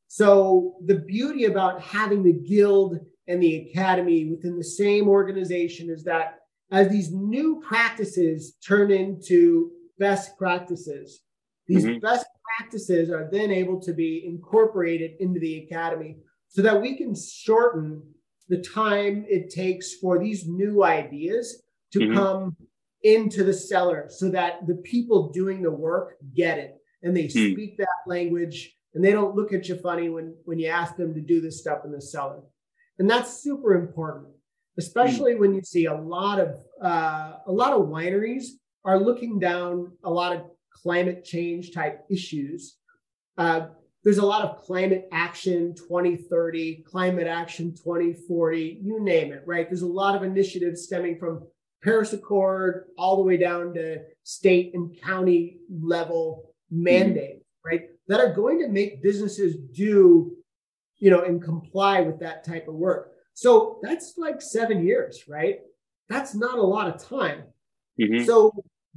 So 0.08 0.76
the 0.84 1.00
beauty 1.00 1.44
about 1.44 1.82
having 1.82 2.22
the 2.22 2.32
guild 2.32 2.98
and 3.28 3.42
the 3.42 3.68
academy 3.68 4.30
within 4.30 4.56
the 4.56 4.64
same 4.64 5.08
organization 5.08 5.90
is 5.90 6.04
that 6.04 6.38
as 6.70 6.88
these 6.88 7.12
new 7.12 7.62
practices 7.66 8.56
turn 8.66 8.90
into 8.90 9.70
best 9.98 10.36
practices, 10.38 11.22
these 11.66 11.84
mm-hmm. 11.84 11.98
best 11.98 12.26
practices 12.58 13.10
are 13.10 13.28
then 13.30 13.50
able 13.50 13.80
to 13.80 13.92
be 13.92 14.24
incorporated 14.26 15.12
into 15.20 15.40
the 15.40 15.64
academy 15.64 16.16
so 16.48 16.62
that 16.62 16.80
we 16.80 16.96
can 16.96 17.14
shorten 17.14 18.02
the 18.48 18.62
time 18.62 19.24
it 19.28 19.50
takes 19.50 19.94
for 19.94 20.18
these 20.18 20.46
new 20.46 20.84
ideas 20.84 21.62
to 21.92 21.98
mm-hmm. 21.98 22.16
come 22.16 22.56
into 23.06 23.44
the 23.44 23.52
cellar 23.52 24.06
so 24.10 24.28
that 24.28 24.66
the 24.66 24.74
people 24.74 25.30
doing 25.30 25.62
the 25.62 25.70
work 25.70 26.16
get 26.34 26.58
it 26.58 26.74
and 27.04 27.16
they 27.16 27.26
mm. 27.26 27.52
speak 27.52 27.78
that 27.78 27.86
language 28.08 28.74
and 28.94 29.04
they 29.04 29.12
don't 29.12 29.36
look 29.36 29.52
at 29.52 29.68
you 29.68 29.76
funny 29.76 30.08
when 30.08 30.34
when 30.44 30.58
you 30.58 30.66
ask 30.66 30.96
them 30.96 31.14
to 31.14 31.20
do 31.20 31.40
this 31.40 31.60
stuff 31.60 31.84
in 31.84 31.92
the 31.92 32.00
cellar 32.00 32.42
and 32.98 33.08
that's 33.08 33.40
super 33.40 33.74
important 33.74 34.26
especially 34.76 35.34
mm. 35.34 35.38
when 35.38 35.54
you 35.54 35.62
see 35.62 35.84
a 35.84 35.94
lot 35.94 36.40
of 36.40 36.56
uh, 36.82 37.34
a 37.46 37.52
lot 37.52 37.72
of 37.72 37.86
wineries 37.86 38.46
are 38.84 38.98
looking 38.98 39.38
down 39.38 39.92
a 40.02 40.10
lot 40.10 40.34
of 40.34 40.42
climate 40.82 41.24
change 41.24 41.72
type 41.72 42.04
issues 42.10 42.78
uh, 43.38 43.68
there's 44.02 44.18
a 44.18 44.26
lot 44.26 44.42
of 44.42 44.60
climate 44.62 45.08
action 45.12 45.76
2030 45.76 46.84
climate 46.88 47.28
action 47.28 47.70
2040 47.70 48.80
you 48.82 49.00
name 49.00 49.32
it 49.32 49.44
right 49.46 49.68
there's 49.68 49.82
a 49.82 49.86
lot 49.86 50.16
of 50.16 50.24
initiatives 50.24 50.82
stemming 50.82 51.16
from 51.20 51.46
paris 51.86 52.12
accord 52.12 52.84
all 52.98 53.16
the 53.16 53.22
way 53.22 53.36
down 53.36 53.72
to 53.72 53.98
state 54.24 54.72
and 54.74 55.00
county 55.00 55.58
level 55.70 56.52
mandate 56.70 57.38
mm-hmm. 57.38 57.68
right 57.68 57.82
that 58.08 58.20
are 58.20 58.34
going 58.34 58.58
to 58.58 58.68
make 58.68 59.02
businesses 59.02 59.56
do 59.72 60.32
you 60.98 61.10
know 61.10 61.22
and 61.22 61.42
comply 61.42 62.00
with 62.00 62.18
that 62.18 62.44
type 62.44 62.68
of 62.68 62.74
work 62.74 63.12
so 63.32 63.78
that's 63.82 64.18
like 64.18 64.42
seven 64.42 64.84
years 64.84 65.24
right 65.28 65.60
that's 66.08 66.34
not 66.34 66.58
a 66.58 66.62
lot 66.62 66.92
of 66.92 67.02
time 67.02 67.44
mm-hmm. 68.00 68.24
so 68.24 68.52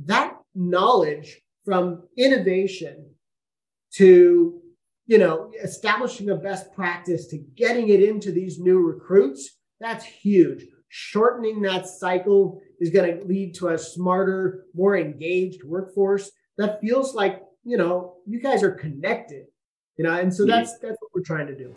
that 0.06 0.36
knowledge 0.54 1.40
from 1.64 2.04
innovation 2.18 3.06
to 3.92 4.62
you 5.10 5.18
know, 5.18 5.52
establishing 5.64 6.30
a 6.30 6.36
best 6.36 6.72
practice 6.76 7.26
to 7.26 7.40
getting 7.56 7.90
it 7.90 8.04
into 8.04 8.32
these 8.32 8.60
new 8.60 8.78
recruits, 8.78 9.58
that's 9.80 10.06
huge. 10.06 10.68
Shortening 10.90 11.62
that 11.62 11.88
cycle 11.88 12.62
is 12.80 12.90
going 12.90 13.20
to 13.20 13.26
lead 13.26 13.54
to 13.56 13.70
a 13.70 13.78
smarter, 13.78 14.66
more 14.74 14.98
engaged 14.98 15.64
workforce 15.64 16.32
that 16.58 16.82
feels 16.82 17.14
like, 17.14 17.44
you 17.64 17.78
know, 17.78 18.16
you 18.26 18.42
guys 18.42 18.64
are 18.64 18.72
connected, 18.72 19.46
you 19.98 20.04
know, 20.04 20.14
and 20.14 20.34
so 20.34 20.44
mm-hmm. 20.44 20.52
that's 20.52 20.80
that's 20.80 20.98
what 21.00 21.12
we're 21.14 21.22
trying 21.22 21.48
to 21.48 21.56
do. 21.56 21.74